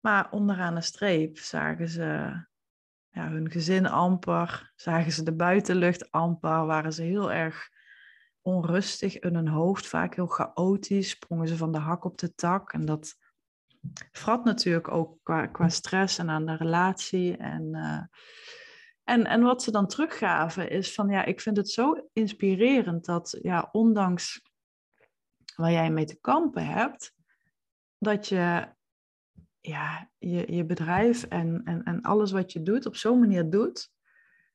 Maar 0.00 0.30
onderaan 0.30 0.74
de 0.74 0.80
streep 0.80 1.38
zagen 1.38 1.88
ze 1.88 2.02
ja, 3.08 3.28
hun 3.28 3.50
gezin 3.50 3.86
amper, 3.86 4.72
zagen 4.76 5.12
ze 5.12 5.22
de 5.22 5.34
buitenlucht 5.34 6.10
amper, 6.10 6.66
waren 6.66 6.92
ze 6.92 7.02
heel 7.02 7.32
erg 7.32 7.68
onrustig 8.40 9.18
in 9.18 9.34
hun 9.34 9.48
hoofd, 9.48 9.86
vaak 9.86 10.14
heel 10.14 10.26
chaotisch, 10.26 11.10
sprongen 11.10 11.48
ze 11.48 11.56
van 11.56 11.72
de 11.72 11.78
hak 11.78 12.04
op 12.04 12.18
de 12.18 12.34
tak. 12.34 12.72
En 12.72 12.84
dat 12.84 13.16
vrat 14.12 14.44
natuurlijk 14.44 14.88
ook 14.88 15.18
qua, 15.52 15.68
stress 15.68 16.18
en 16.18 16.30
aan 16.30 16.46
de 16.46 16.56
relatie. 16.56 17.36
En, 17.36 17.68
uh, 17.72 18.02
en, 19.04 19.26
en 19.26 19.42
wat 19.42 19.62
ze 19.62 19.70
dan 19.70 19.86
teruggaven 19.86 20.70
is 20.70 20.94
van, 20.94 21.08
ja, 21.08 21.24
ik 21.24 21.40
vind 21.40 21.56
het 21.56 21.70
zo 21.70 22.08
inspirerend 22.12 23.04
dat, 23.04 23.38
ja, 23.42 23.68
ondanks 23.72 24.42
waar 25.56 25.72
jij 25.72 25.90
mee 25.90 26.04
te 26.04 26.18
kampen 26.20 26.66
hebt, 26.66 27.14
dat 27.98 28.28
je 28.28 28.72
ja, 29.60 30.10
je, 30.18 30.52
je 30.52 30.64
bedrijf 30.64 31.24
en, 31.24 31.60
en, 31.64 31.82
en 31.82 32.02
alles 32.02 32.32
wat 32.32 32.52
je 32.52 32.62
doet 32.62 32.86
op 32.86 32.96
zo'n 32.96 33.20
manier 33.20 33.50
doet, 33.50 33.92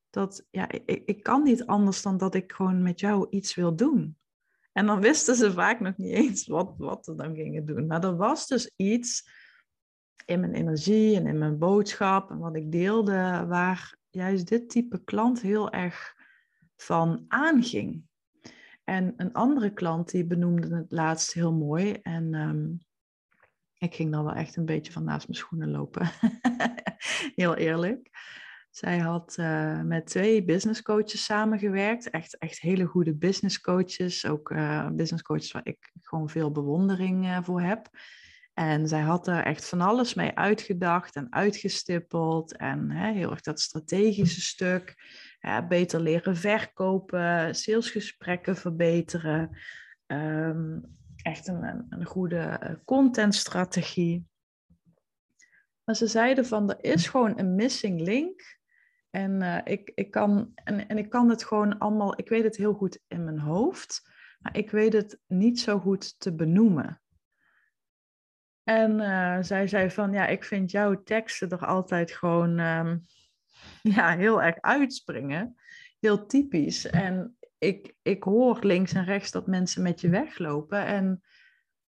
dat 0.09 0.45
ja, 0.49 0.69
ik, 0.69 1.01
ik 1.05 1.23
kan 1.23 1.43
niet 1.43 1.65
anders 1.65 2.01
dan 2.01 2.17
dat 2.17 2.35
ik 2.35 2.51
gewoon 2.51 2.81
met 2.81 2.99
jou 2.99 3.27
iets 3.29 3.55
wil 3.55 3.75
doen. 3.75 4.17
En 4.71 4.85
dan 4.85 4.99
wisten 4.99 5.35
ze 5.35 5.51
vaak 5.51 5.79
nog 5.79 5.97
niet 5.97 6.13
eens 6.13 6.47
wat, 6.47 6.73
wat 6.77 7.05
ze 7.05 7.15
dan 7.15 7.35
gingen 7.35 7.65
doen. 7.65 7.87
Maar 7.87 8.03
er 8.03 8.15
was 8.15 8.47
dus 8.47 8.71
iets 8.75 9.29
in 10.25 10.39
mijn 10.39 10.53
energie 10.53 11.15
en 11.15 11.27
in 11.27 11.37
mijn 11.37 11.57
boodschap 11.57 12.29
en 12.29 12.37
wat 12.37 12.55
ik 12.55 12.71
deelde, 12.71 13.45
waar 13.47 13.98
juist 14.09 14.47
dit 14.47 14.69
type 14.69 15.03
klant 15.03 15.41
heel 15.41 15.71
erg 15.71 16.15
van 16.75 17.25
aanging. 17.27 18.03
En 18.83 19.13
een 19.17 19.33
andere 19.33 19.73
klant 19.73 20.11
die 20.11 20.25
benoemde 20.25 20.75
het 20.75 20.91
laatst 20.91 21.33
heel 21.33 21.53
mooi. 21.53 21.91
En 21.91 22.33
um, 22.33 22.79
ik 23.77 23.95
ging 23.95 24.11
dan 24.11 24.23
wel 24.23 24.33
echt 24.33 24.55
een 24.55 24.65
beetje 24.65 24.91
van 24.91 25.03
naast 25.03 25.27
mijn 25.27 25.39
schoenen 25.39 25.71
lopen. 25.71 26.09
Heel 27.35 27.55
eerlijk. 27.55 28.09
Zij 28.69 28.97
had 28.97 29.37
uh, 29.39 29.81
met 29.81 30.05
twee 30.05 30.45
business 30.45 30.81
coaches 30.81 31.23
samengewerkt. 31.23 32.09
Echt, 32.09 32.37
echt 32.37 32.59
hele 32.59 32.85
goede 32.85 33.15
business 33.15 33.61
coaches. 33.61 34.25
Ook 34.25 34.49
uh, 34.49 34.89
business 34.89 35.23
coaches 35.23 35.51
waar 35.51 35.65
ik 35.65 35.91
gewoon 36.01 36.29
veel 36.29 36.51
bewondering 36.51 37.25
uh, 37.25 37.43
voor 37.43 37.61
heb. 37.61 37.89
En 38.59 38.87
zij 38.87 39.01
had 39.01 39.27
er 39.27 39.43
echt 39.43 39.65
van 39.65 39.81
alles 39.81 40.13
mee 40.13 40.35
uitgedacht 40.35 41.15
en 41.15 41.33
uitgestippeld. 41.33 42.57
En 42.57 42.91
hè, 42.91 43.11
heel 43.11 43.31
erg 43.31 43.41
dat 43.41 43.59
strategische 43.59 44.41
stuk. 44.41 44.95
beter 45.67 46.01
leren 46.01 46.35
verkopen, 46.35 47.55
salesgesprekken 47.55 48.55
verbeteren. 48.55 49.57
Um, 50.07 50.97
echt 51.15 51.47
een, 51.47 51.85
een 51.89 52.05
goede 52.05 52.39
eh, 52.39 52.75
contentstrategie. 52.85 54.27
Maar 55.83 55.95
ze 55.95 56.07
zeiden 56.07 56.45
van, 56.45 56.69
er 56.69 56.83
is 56.93 57.07
gewoon 57.07 57.39
een 57.39 57.55
missing 57.55 58.01
link. 58.01 58.59
En, 59.09 59.41
uh, 59.41 59.57
ik, 59.63 59.91
ik 59.95 60.11
kan, 60.11 60.51
en, 60.53 60.87
en 60.87 60.97
ik 60.97 61.09
kan 61.09 61.29
het 61.29 61.43
gewoon 61.43 61.77
allemaal, 61.77 62.19
ik 62.19 62.29
weet 62.29 62.43
het 62.43 62.57
heel 62.57 62.73
goed 62.73 62.99
in 63.07 63.23
mijn 63.23 63.39
hoofd, 63.39 64.09
maar 64.39 64.57
ik 64.57 64.71
weet 64.71 64.93
het 64.93 65.19
niet 65.27 65.59
zo 65.59 65.79
goed 65.79 66.19
te 66.19 66.35
benoemen. 66.35 67.01
En 68.69 68.99
uh, 68.99 69.37
zij 69.41 69.67
zei 69.67 69.91
van, 69.91 70.11
ja, 70.11 70.27
ik 70.27 70.43
vind 70.43 70.71
jouw 70.71 71.03
teksten 71.03 71.49
er 71.49 71.65
altijd 71.65 72.11
gewoon 72.11 72.59
um, 72.59 73.05
ja, 73.95 74.17
heel 74.17 74.41
erg 74.41 74.61
uitspringen. 74.61 75.55
Heel 75.99 76.25
typisch. 76.25 76.85
En 76.85 77.37
ik, 77.57 77.95
ik 78.01 78.23
hoor 78.23 78.59
links 78.61 78.93
en 78.93 79.03
rechts 79.03 79.31
dat 79.31 79.47
mensen 79.47 79.83
met 79.83 80.01
je 80.01 80.09
weglopen. 80.09 80.85
En 80.85 81.21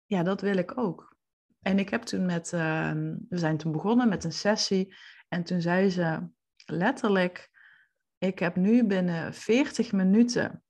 ja, 0.06 0.24
dat 0.24 0.42
wil 0.42 0.58
ik 0.58 0.78
ook. 0.78 1.16
En 1.62 1.80
ik 1.80 1.90
heb 1.90 2.02
toen 2.02 2.26
met, 2.26 2.52
uh, 2.52 2.92
we 3.30 3.38
zijn 3.38 3.58
toen 3.58 3.72
begonnen 3.72 4.10
met 4.10 4.24
een 4.24 4.32
sessie. 4.32 4.96
En 5.28 5.44
toen 5.44 5.62
zei 5.62 5.90
ze 5.90 6.28
letterlijk, 6.66 7.50
ik 8.18 8.40
heb 8.40 8.56
nu 8.56 8.86
binnen 8.86 9.34
40 9.34 9.92
minuten 9.92 10.64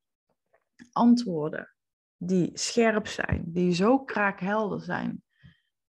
antwoorden 0.92 1.76
die 2.18 2.50
scherp 2.54 3.08
zijn, 3.08 3.44
die 3.46 3.74
zo 3.74 4.04
kraakhelder 4.04 4.82
zijn. 4.82 5.24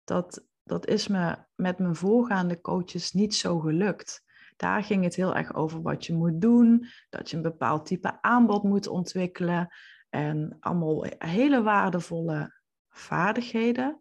Dat, 0.09 0.45
dat 0.63 0.87
is 0.87 1.07
me 1.07 1.37
met 1.55 1.79
mijn 1.79 1.95
voorgaande 1.95 2.61
coaches 2.61 3.11
niet 3.11 3.35
zo 3.35 3.59
gelukt. 3.59 4.23
Daar 4.55 4.83
ging 4.83 5.03
het 5.03 5.15
heel 5.15 5.35
erg 5.35 5.53
over 5.53 5.81
wat 5.81 6.05
je 6.05 6.13
moet 6.13 6.41
doen, 6.41 6.85
dat 7.09 7.29
je 7.29 7.35
een 7.35 7.41
bepaald 7.41 7.85
type 7.85 8.21
aanbod 8.21 8.63
moet 8.63 8.87
ontwikkelen 8.87 9.73
en 10.09 10.57
allemaal 10.59 11.05
hele 11.17 11.61
waardevolle 11.61 12.61
vaardigheden. 12.89 13.99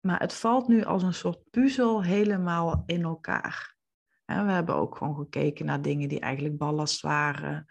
Maar 0.00 0.20
het 0.20 0.34
valt 0.34 0.68
nu 0.68 0.84
als 0.84 1.02
een 1.02 1.14
soort 1.14 1.50
puzzel 1.50 2.02
helemaal 2.02 2.82
in 2.86 3.02
elkaar. 3.02 3.76
En 4.24 4.46
we 4.46 4.52
hebben 4.52 4.74
ook 4.74 4.96
gewoon 4.96 5.16
gekeken 5.16 5.66
naar 5.66 5.82
dingen 5.82 6.08
die 6.08 6.20
eigenlijk 6.20 6.58
ballast 6.58 7.00
waren. 7.00 7.66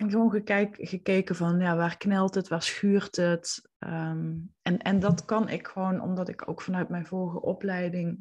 En 0.00 0.10
gewoon 0.10 0.30
gekeken, 0.76 1.36
van 1.36 1.60
ja, 1.60 1.76
waar 1.76 1.96
knelt 1.96 2.34
het, 2.34 2.48
waar 2.48 2.62
schuurt 2.62 3.16
het. 3.16 3.70
Um, 3.78 4.54
en, 4.62 4.78
en 4.78 5.00
dat 5.00 5.24
kan 5.24 5.48
ik 5.48 5.66
gewoon, 5.66 6.00
omdat 6.00 6.28
ik 6.28 6.48
ook 6.48 6.62
vanuit 6.62 6.88
mijn 6.88 7.06
vorige 7.06 7.40
opleiding 7.40 8.18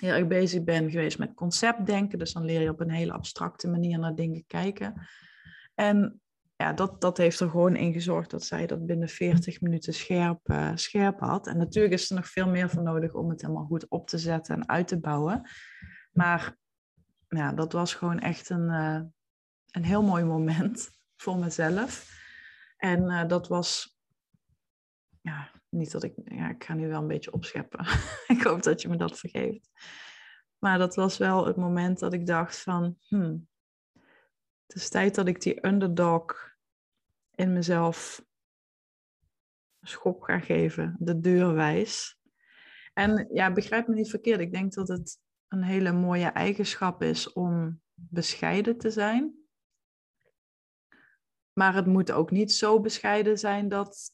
heel 0.00 0.12
erg 0.12 0.26
bezig 0.26 0.64
ben 0.64 0.90
geweest 0.90 1.18
met 1.18 1.34
conceptdenken. 1.34 2.18
Dus 2.18 2.32
dan 2.32 2.44
leer 2.44 2.60
je 2.60 2.70
op 2.70 2.80
een 2.80 2.90
hele 2.90 3.12
abstracte 3.12 3.68
manier 3.68 3.98
naar 3.98 4.14
dingen 4.14 4.44
kijken. 4.46 5.06
En 5.74 6.20
ja, 6.56 6.72
dat, 6.72 7.00
dat 7.00 7.16
heeft 7.16 7.40
er 7.40 7.50
gewoon 7.50 7.76
in 7.76 7.92
gezorgd 7.92 8.30
dat 8.30 8.44
zij 8.44 8.66
dat 8.66 8.86
binnen 8.86 9.08
40 9.08 9.60
minuten 9.60 9.94
scherp, 9.94 10.48
uh, 10.48 10.70
scherp 10.74 11.20
had. 11.20 11.46
En 11.46 11.58
natuurlijk 11.58 11.94
is 11.94 12.10
er 12.10 12.16
nog 12.16 12.28
veel 12.28 12.48
meer 12.48 12.70
voor 12.70 12.82
nodig 12.82 13.14
om 13.14 13.30
het 13.30 13.40
helemaal 13.40 13.64
goed 13.64 13.88
op 13.88 14.08
te 14.08 14.18
zetten 14.18 14.54
en 14.54 14.68
uit 14.68 14.88
te 14.88 15.00
bouwen. 15.00 15.48
Maar 16.12 16.56
ja, 17.28 17.52
dat 17.52 17.72
was 17.72 17.94
gewoon 17.94 18.18
echt 18.18 18.50
een, 18.50 18.68
uh, 18.68 19.00
een 19.72 19.84
heel 19.84 20.02
mooi 20.02 20.24
moment 20.24 20.90
voor 21.16 21.38
mezelf. 21.38 22.20
En 22.76 23.02
uh, 23.02 23.28
dat 23.28 23.48
was, 23.48 23.98
ja, 25.20 25.50
niet 25.68 25.92
dat 25.92 26.02
ik, 26.02 26.12
ja, 26.24 26.50
ik 26.50 26.64
ga 26.64 26.74
nu 26.74 26.88
wel 26.88 27.00
een 27.00 27.06
beetje 27.08 27.32
opscheppen. 27.32 27.86
ik 28.36 28.42
hoop 28.42 28.62
dat 28.62 28.82
je 28.82 28.88
me 28.88 28.96
dat 28.96 29.18
vergeeft. 29.18 29.70
Maar 30.58 30.78
dat 30.78 30.94
was 30.94 31.18
wel 31.18 31.46
het 31.46 31.56
moment 31.56 31.98
dat 31.98 32.12
ik 32.12 32.26
dacht 32.26 32.62
van, 32.62 32.96
hmm, 33.08 33.48
het 34.66 34.76
is 34.76 34.88
tijd 34.88 35.14
dat 35.14 35.26
ik 35.26 35.40
die 35.40 35.66
underdog 35.66 36.50
in 37.34 37.52
mezelf 37.52 38.24
schop 39.80 40.22
ga 40.22 40.40
geven, 40.40 40.96
de 40.98 41.20
deur 41.20 41.54
wijs. 41.54 42.20
En 42.92 43.28
ja, 43.32 43.52
begrijp 43.52 43.86
me 43.86 43.94
niet 43.94 44.10
verkeerd. 44.10 44.40
Ik 44.40 44.52
denk 44.52 44.72
dat 44.72 44.88
het 44.88 45.18
een 45.48 45.62
hele 45.62 45.92
mooie 45.92 46.26
eigenschap 46.26 47.02
is 47.02 47.32
om 47.32 47.80
bescheiden 47.94 48.78
te 48.78 48.90
zijn. 48.90 49.41
Maar 51.52 51.74
het 51.74 51.86
moet 51.86 52.12
ook 52.12 52.30
niet 52.30 52.52
zo 52.52 52.80
bescheiden 52.80 53.38
zijn 53.38 53.68
dat, 53.68 54.10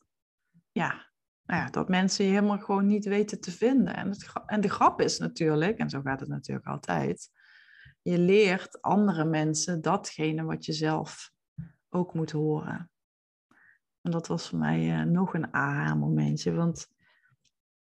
ja, 0.72 1.10
nou 1.44 1.60
ja, 1.62 1.70
dat 1.70 1.88
mensen 1.88 2.24
je 2.24 2.30
helemaal 2.30 2.58
gewoon 2.58 2.86
niet 2.86 3.04
weten 3.04 3.40
te 3.40 3.50
vinden. 3.50 3.96
En, 3.96 4.08
het, 4.08 4.32
en 4.46 4.60
de 4.60 4.68
grap 4.68 5.00
is 5.00 5.18
natuurlijk, 5.18 5.78
en 5.78 5.90
zo 5.90 6.00
gaat 6.00 6.20
het 6.20 6.28
natuurlijk 6.28 6.66
altijd, 6.66 7.30
je 8.02 8.18
leert 8.18 8.82
andere 8.82 9.24
mensen 9.24 9.82
datgene 9.82 10.44
wat 10.44 10.64
je 10.64 10.72
zelf 10.72 11.32
ook 11.88 12.14
moet 12.14 12.30
horen. 12.30 12.90
En 14.00 14.10
dat 14.10 14.26
was 14.26 14.48
voor 14.48 14.58
mij 14.58 15.00
uh, 15.00 15.02
nog 15.02 15.34
een 15.34 15.54
aha-momentje, 15.54 16.52
want 16.52 16.88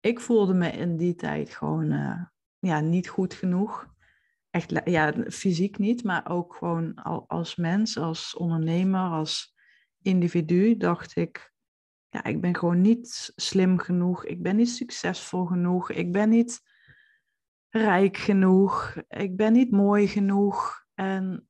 ik 0.00 0.20
voelde 0.20 0.54
me 0.54 0.70
in 0.70 0.96
die 0.96 1.14
tijd 1.14 1.50
gewoon 1.50 1.92
uh, 1.92 2.24
ja, 2.58 2.80
niet 2.80 3.08
goed 3.08 3.34
genoeg. 3.34 3.91
Echt, 4.52 4.80
ja, 4.84 5.12
fysiek 5.28 5.78
niet, 5.78 6.04
maar 6.04 6.30
ook 6.30 6.54
gewoon 6.54 6.94
als 7.26 7.56
mens, 7.56 7.98
als 7.98 8.36
ondernemer, 8.36 9.10
als 9.10 9.54
individu 10.02 10.76
dacht 10.76 11.16
ik, 11.16 11.52
ja, 12.08 12.24
ik 12.24 12.40
ben 12.40 12.56
gewoon 12.56 12.80
niet 12.80 13.32
slim 13.36 13.78
genoeg, 13.78 14.24
ik 14.24 14.42
ben 14.42 14.56
niet 14.56 14.70
succesvol 14.70 15.44
genoeg, 15.44 15.90
ik 15.90 16.12
ben 16.12 16.28
niet 16.28 16.60
rijk 17.68 18.16
genoeg, 18.16 18.96
ik 19.08 19.36
ben 19.36 19.52
niet 19.52 19.70
mooi 19.70 20.08
genoeg. 20.08 20.84
En 20.94 21.48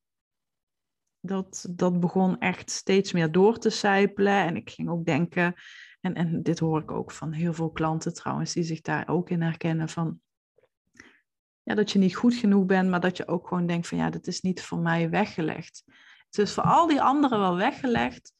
dat, 1.19 1.65
dat 1.69 1.99
begon 1.99 2.39
echt 2.39 2.71
steeds 2.71 3.11
meer 3.11 3.31
door 3.31 3.57
te 3.57 3.69
sijpelen. 3.69 4.45
En 4.45 4.55
ik 4.55 4.69
ging 4.69 4.89
ook 4.89 5.05
denken, 5.05 5.53
en, 6.01 6.13
en 6.13 6.43
dit 6.43 6.59
hoor 6.59 6.81
ik 6.81 6.91
ook 6.91 7.11
van 7.11 7.31
heel 7.31 7.53
veel 7.53 7.71
klanten 7.71 8.13
trouwens, 8.13 8.53
die 8.53 8.63
zich 8.63 8.81
daar 8.81 9.07
ook 9.07 9.29
in 9.29 9.41
herkennen 9.41 9.89
van, 9.89 10.21
ja, 11.63 11.75
dat 11.75 11.91
je 11.91 11.99
niet 11.99 12.15
goed 12.15 12.33
genoeg 12.33 12.65
bent, 12.65 12.89
maar 12.89 12.99
dat 12.99 13.17
je 13.17 13.27
ook 13.27 13.47
gewoon 13.47 13.65
denkt 13.65 13.87
van, 13.87 13.97
ja, 13.97 14.09
dit 14.09 14.27
is 14.27 14.41
niet 14.41 14.61
voor 14.61 14.79
mij 14.79 15.09
weggelegd. 15.09 15.83
Het 16.25 16.37
is 16.37 16.53
voor 16.53 16.63
al 16.63 16.87
die 16.87 17.01
anderen 17.01 17.39
wel 17.39 17.55
weggelegd, 17.55 18.33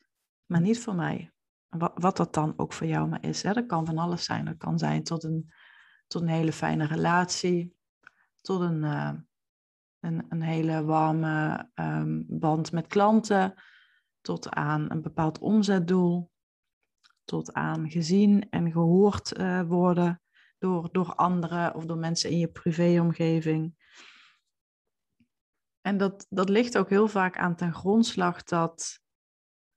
maar 0.46 0.62
niet 0.62 0.80
voor 0.80 0.96
mij. 0.96 1.32
Wat, 1.70 1.92
wat 1.96 2.18
dat 2.18 2.34
dan 2.34 2.54
ook 2.58 2.74
voor 2.74 2.88
jou 2.88 3.08
maar 3.08 3.26
is. 3.26 3.44
Hè? 3.44 3.54
Dat 3.54 3.66
kan 3.66 3.86
van 3.86 3.98
alles 3.98 4.26
zijn. 4.26 4.46
Dat 4.46 4.58
kan 4.58 4.80
zijn 4.80 5.04
tot 5.04 5.24
een, 5.24 5.54
tot 6.08 6.22
een 6.22 6.28
hele 6.28 6.54
fijne 6.54 6.86
relatie, 6.86 7.76
tot 8.42 8.62
een, 8.62 8.84
uh, 8.84 9.14
een, 10.00 10.26
een, 10.30 10.42
hele 10.42 10.84
warme 10.84 11.70
um, 11.76 12.26
band 12.28 12.72
met 12.72 12.88
klanten, 12.88 13.54
tot 14.22 14.50
aan 14.50 14.92
een 14.92 15.02
bepaald 15.02 15.40
omzetdoel, 15.40 16.32
tot 17.24 17.54
aan 17.54 17.90
gezien 17.90 18.50
en 18.50 18.72
gehoord 18.72 19.38
uh, 19.38 19.62
worden 19.62 20.23
door, 20.64 20.90
door 20.92 21.16
anderen 21.16 21.76
of 21.76 21.86
door 21.86 21.98
mensen 21.98 22.30
in 22.30 22.38
je 22.38 22.48
privéomgeving. 22.48 23.76
En 25.82 25.98
dat, 25.98 26.26
dat 26.30 26.50
ligt 26.50 26.78
ook 26.78 26.90
heel 26.90 27.08
vaak 27.08 27.38
aan 27.38 27.56
ten 27.56 27.74
grondslag 27.74 28.44
dat 28.44 29.00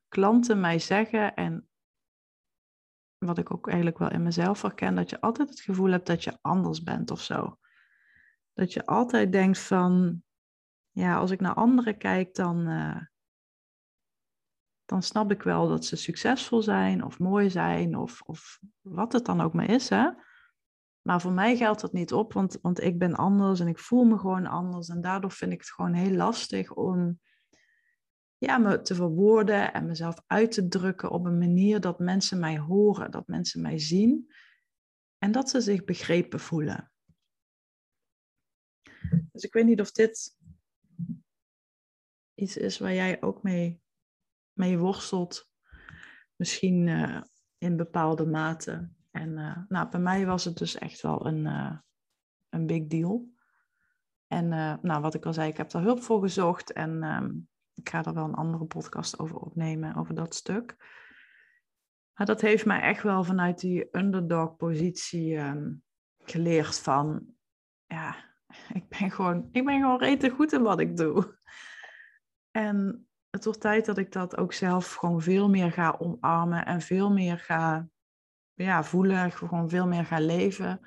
klanten 0.09 0.61
mij 0.61 0.79
zeggen, 0.79 1.35
en 1.35 1.69
wat 3.19 3.39
ik 3.39 3.53
ook 3.53 3.67
eigenlijk 3.67 3.99
wel 3.99 4.11
in 4.11 4.23
mezelf 4.23 4.63
herken, 4.63 4.95
dat 4.95 5.11
je 5.11 5.21
altijd 5.21 5.49
het 5.49 5.61
gevoel 5.61 5.91
hebt 5.91 6.07
dat 6.07 6.25
je 6.25 6.39
anders 6.41 6.83
bent 6.83 7.11
of 7.11 7.21
zo. 7.21 7.59
Dat 8.53 8.73
je 8.73 8.87
altijd 8.87 9.33
denkt 9.33 9.59
van, 9.59 10.23
ja, 10.91 11.17
als 11.17 11.31
ik 11.31 11.41
naar 11.41 11.55
anderen 11.55 11.99
kijk, 11.99 12.35
dan, 12.35 12.69
uh, 12.69 13.01
dan 14.85 15.03
snap 15.03 15.31
ik 15.31 15.43
wel 15.43 15.69
dat 15.69 15.85
ze 15.85 15.97
succesvol 15.97 16.63
zijn 16.63 17.05
of 17.05 17.19
mooi 17.19 17.51
zijn 17.51 17.97
of, 17.97 18.23
of 18.23 18.61
wat 18.81 19.13
het 19.13 19.25
dan 19.25 19.41
ook 19.41 19.53
maar 19.53 19.71
is. 19.71 19.89
Hè? 19.89 20.11
Maar 21.07 21.21
voor 21.21 21.33
mij 21.33 21.57
geldt 21.57 21.81
dat 21.81 21.93
niet 21.93 22.13
op, 22.13 22.33
want, 22.33 22.59
want 22.63 22.83
ik 22.83 22.99
ben 22.99 23.15
anders 23.15 23.61
en 23.61 23.69
ik 23.69 23.79
voel 23.79 24.05
me 24.05 24.19
gewoon 24.19 24.47
anders. 24.47 24.89
En 24.89 25.01
daardoor 25.01 25.31
vind 25.31 25.53
ik 25.53 25.59
het 25.59 25.71
gewoon 25.71 25.93
heel 25.93 26.11
lastig 26.11 26.73
om 26.75 27.21
ja, 28.39 28.59
me 28.59 28.83
te 28.83 28.95
verwoorden 28.95 29.73
en 29.73 29.87
mezelf 29.87 30.23
uit 30.27 30.53
te 30.53 30.69
drukken 30.69 31.11
op 31.11 31.25
een 31.25 31.39
manier 31.39 31.81
dat 31.81 31.99
mensen 31.99 32.39
mij 32.39 32.59
horen, 32.59 33.11
dat 33.11 33.27
mensen 33.27 33.63
mij 33.63 33.79
zien 33.79 34.33
en 35.19 35.33
dat 35.33 35.51
ze 35.51 35.61
zich 35.61 35.85
begrepen 35.85 36.41
voelen. 36.41 36.93
Dus 39.33 39.43
ik 39.43 39.53
weet 39.53 39.67
niet 39.67 39.81
of 39.81 39.93
dit 39.93 40.37
iets 42.35 42.57
is 42.57 42.79
waar 42.79 42.95
jij 42.95 43.23
ook 43.23 43.43
mee, 43.43 43.83
mee 44.53 44.79
worstelt. 44.79 45.51
Misschien 46.37 46.87
uh, 46.87 47.23
in 47.59 47.77
bepaalde 47.77 48.27
mate. 48.27 48.95
En 49.17 49.39
uh, 49.39 49.57
nou, 49.69 49.89
bij 49.89 50.01
mij 50.01 50.27
was 50.27 50.45
het 50.45 50.57
dus 50.59 50.79
echt 50.79 51.01
wel 51.01 51.27
een, 51.27 51.47
uh, 51.47 51.77
een 52.49 52.67
big 52.67 52.87
deal. 52.87 53.35
En 54.27 54.49
nou, 54.83 55.01
wat 55.01 55.15
ik 55.15 55.27
al 55.27 55.33
zei, 55.33 55.51
ik 55.51 55.57
heb 55.57 55.71
daar 55.71 55.83
hulp 55.83 56.03
voor 56.03 56.21
gezocht. 56.21 56.73
En 56.73 57.03
um, 57.03 57.49
ik 57.75 57.89
ga 57.89 58.05
er 58.05 58.15
wel 58.15 58.25
een 58.25 58.35
andere 58.35 58.65
podcast 58.65 59.19
over 59.19 59.37
opnemen, 59.37 59.95
over 59.95 60.15
dat 60.15 60.35
stuk. 60.35 60.77
Maar 62.15 62.27
dat 62.27 62.41
heeft 62.41 62.67
mij 62.67 62.81
echt 62.81 63.03
wel 63.03 63.25
vanuit 63.25 63.61
die 63.61 63.89
underdog-positie 63.97 65.37
um, 65.37 65.83
geleerd 66.19 66.79
van, 66.79 67.27
ja, 67.87 68.17
ik 68.81 68.89
ben 68.89 69.11
gewoon, 69.11 69.49
ik 69.53 69.65
ben 69.65 69.81
gewoon 69.81 69.99
rete 69.99 70.31
goed 70.31 70.53
in 70.53 70.63
wat 70.63 70.81
ik 70.81 70.97
doe. 70.97 71.39
En 72.51 73.09
het 73.31 73.45
wordt 73.45 73.61
tijd 73.61 73.87
dat 73.87 73.99
ik 73.99 74.13
dat 74.13 74.37
ook 74.37 74.53
zelf 74.53 74.95
gewoon 74.95 75.23
veel 75.23 75.49
meer 75.49 75.73
ga 75.73 75.97
omarmen 75.99 76.67
en 76.67 76.81
veel 76.81 77.13
meer 77.13 77.39
ga 77.39 77.89
ja, 78.57 78.85
voelen, 78.85 79.33
gewoon 79.33 79.69
veel 79.69 79.87
meer 79.87 80.05
ga 80.05 80.19
leven. 80.19 80.81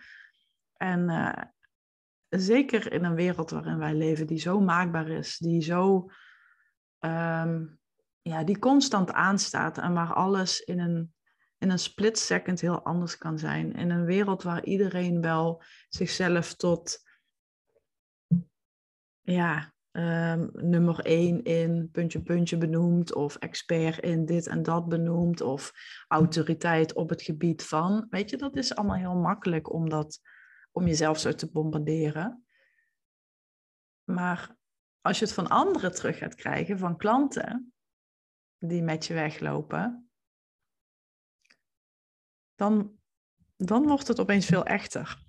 En 0.74 1.10
uh, 1.10 1.44
zeker 2.30 2.92
in 2.92 3.04
een 3.04 3.16
wereld 3.16 3.50
waarin 3.50 3.78
wij 3.78 3.94
leven, 3.94 4.28
die 4.28 4.40
zo 4.40 4.60
maakbaar 4.60 5.08
is, 5.08 5.38
die 5.38 5.62
zo 5.62 6.10
um, 7.00 7.80
ja, 8.22 8.44
die 8.44 8.60
constant 8.60 9.12
aanstaat 9.12 9.78
en 9.78 9.94
waar 9.94 10.14
alles 10.14 10.60
in 10.60 10.80
een, 10.80 11.14
in 11.58 11.70
een 11.70 11.80
split 11.80 12.20
second 12.20 12.62
heel 12.62 12.84
anders 12.86 13.18
kan 13.18 13.40
zijn. 13.40 13.74
In 13.74 13.90
een 13.90 14.06
wereld 14.06 14.44
waar 14.44 14.64
iedereen 14.64 15.22
wel 15.22 15.64
zichzelf 15.90 16.56
tot 16.56 17.08
ja, 19.22 19.74
um, 20.00 20.50
nummer 20.54 21.00
één 21.00 21.44
in 21.44 21.90
puntje 21.92 22.22
puntje 22.22 22.58
benoemt 22.58 23.16
of 23.16 23.36
expert 23.36 24.04
in 24.04 24.26
dit 24.26 24.48
en 24.48 24.64
dat 24.64 24.88
benoemt 24.88 25.42
of 25.42 25.72
autoriteit 26.08 26.94
op 26.94 27.10
het 27.10 27.22
gebied 27.22 27.64
van. 27.64 28.08
Weet 28.10 28.30
je, 28.30 28.38
dat 28.38 28.56
is 28.56 28.76
allemaal 28.76 28.98
heel 28.98 29.16
makkelijk 29.16 29.74
om, 29.74 29.90
dat, 29.90 30.20
om 30.72 30.88
jezelf 30.88 31.20
zo 31.20 31.34
te 31.34 31.52
bombarderen. 31.52 32.46
Maar 34.04 34.56
als 35.02 35.20
je 35.20 35.26
het 35.26 35.34
van 35.34 35.48
anderen 35.48 35.92
terug 35.92 36.18
gaat 36.18 36.36
krijgen, 36.36 36.78
van 36.78 36.98
klanten 36.98 37.74
die 38.58 38.82
met 38.82 39.06
je 39.06 39.14
weglopen, 39.14 40.10
dan, 42.56 43.00
dan 43.56 43.88
wordt 43.88 44.08
het 44.08 44.20
opeens 44.20 44.46
veel 44.46 44.66
echter. 44.66 45.28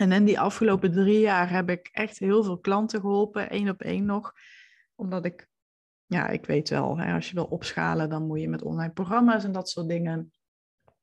En 0.00 0.12
in 0.12 0.24
die 0.24 0.40
afgelopen 0.40 0.92
drie 0.92 1.20
jaar 1.20 1.50
heb 1.50 1.70
ik 1.70 1.88
echt 1.92 2.18
heel 2.18 2.44
veel 2.44 2.58
klanten 2.58 3.00
geholpen, 3.00 3.50
één 3.50 3.68
op 3.68 3.80
één 3.80 4.04
nog. 4.04 4.32
Omdat 4.94 5.24
ik, 5.24 5.48
ja, 6.06 6.28
ik 6.28 6.46
weet 6.46 6.68
wel, 6.68 6.98
hè, 6.98 7.14
als 7.14 7.28
je 7.28 7.34
wil 7.34 7.44
opschalen, 7.44 8.08
dan 8.08 8.26
moet 8.26 8.40
je 8.40 8.48
met 8.48 8.62
online 8.62 8.92
programma's 8.92 9.44
en 9.44 9.52
dat 9.52 9.68
soort 9.68 9.88
dingen. 9.88 10.32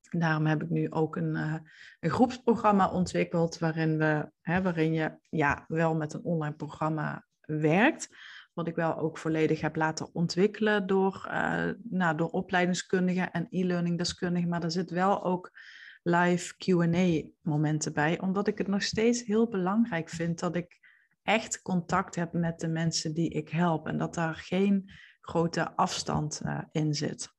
Daarom 0.09 0.45
heb 0.45 0.63
ik 0.63 0.69
nu 0.69 0.91
ook 0.91 1.15
een, 1.15 1.35
uh, 1.35 1.55
een 1.99 2.09
groepsprogramma 2.09 2.91
ontwikkeld 2.91 3.59
waarin, 3.59 3.97
we, 3.97 4.31
hè, 4.41 4.61
waarin 4.61 4.93
je 4.93 5.17
ja, 5.29 5.65
wel 5.67 5.95
met 5.95 6.13
een 6.13 6.23
online 6.23 6.55
programma 6.55 7.25
werkt. 7.39 8.09
Wat 8.53 8.67
ik 8.67 8.75
wel 8.75 8.97
ook 8.97 9.17
volledig 9.17 9.61
heb 9.61 9.75
laten 9.75 10.13
ontwikkelen 10.13 10.87
door, 10.87 11.27
uh, 11.27 11.69
nou, 11.83 12.17
door 12.17 12.29
opleidingskundigen 12.29 13.31
en 13.31 13.47
e-learning 13.49 13.97
deskundigen. 13.97 14.49
Maar 14.49 14.63
er 14.63 14.71
zit 14.71 14.89
wel 14.89 15.23
ook 15.23 15.51
live 16.01 16.55
QA 16.57 17.29
momenten 17.41 17.93
bij, 17.93 18.19
omdat 18.19 18.47
ik 18.47 18.57
het 18.57 18.67
nog 18.67 18.83
steeds 18.83 19.23
heel 19.23 19.47
belangrijk 19.47 20.09
vind 20.09 20.39
dat 20.39 20.55
ik 20.55 20.79
echt 21.23 21.61
contact 21.61 22.15
heb 22.15 22.33
met 22.33 22.59
de 22.59 22.67
mensen 22.67 23.13
die 23.13 23.29
ik 23.29 23.49
help 23.49 23.87
en 23.87 23.97
dat 23.97 24.13
daar 24.13 24.35
geen 24.35 24.91
grote 25.21 25.75
afstand 25.75 26.41
uh, 26.45 26.61
in 26.71 26.93
zit. 26.93 27.33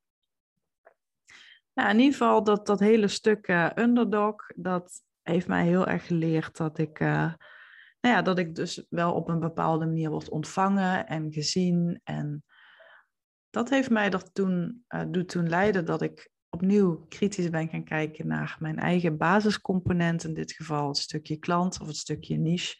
Nou, 1.74 1.90
in 1.90 1.98
ieder 1.98 2.12
geval 2.12 2.44
dat, 2.44 2.66
dat 2.66 2.80
hele 2.80 3.08
stuk 3.08 3.48
uh, 3.48 3.70
underdog, 3.74 4.36
dat 4.56 5.02
heeft 5.22 5.46
mij 5.46 5.64
heel 5.64 5.86
erg 5.86 6.06
geleerd 6.06 6.56
dat 6.56 6.78
ik 6.78 7.00
uh, 7.00 7.32
nou 8.00 8.14
ja, 8.14 8.22
dat 8.22 8.38
ik 8.38 8.54
dus 8.54 8.86
wel 8.88 9.14
op 9.14 9.28
een 9.28 9.40
bepaalde 9.40 9.86
manier 9.86 10.10
word 10.10 10.28
ontvangen 10.28 11.06
en 11.06 11.32
gezien. 11.32 12.00
En 12.04 12.44
dat 13.50 13.70
heeft 13.70 13.90
mij 13.90 14.10
er 14.10 14.32
toen, 14.32 14.84
doet 15.08 15.28
toen 15.28 15.48
leiden 15.48 15.84
dat 15.84 16.02
ik 16.02 16.29
opnieuw 16.50 17.06
kritisch 17.08 17.50
ben 17.50 17.68
gaan 17.68 17.84
kijken 17.84 18.26
naar 18.26 18.56
mijn 18.60 18.78
eigen 18.78 19.16
basiscomponent. 19.16 20.24
In 20.24 20.34
dit 20.34 20.52
geval 20.52 20.88
het 20.88 20.96
stukje 20.96 21.36
klant 21.36 21.80
of 21.80 21.86
het 21.86 21.96
stukje 21.96 22.36
niche, 22.36 22.76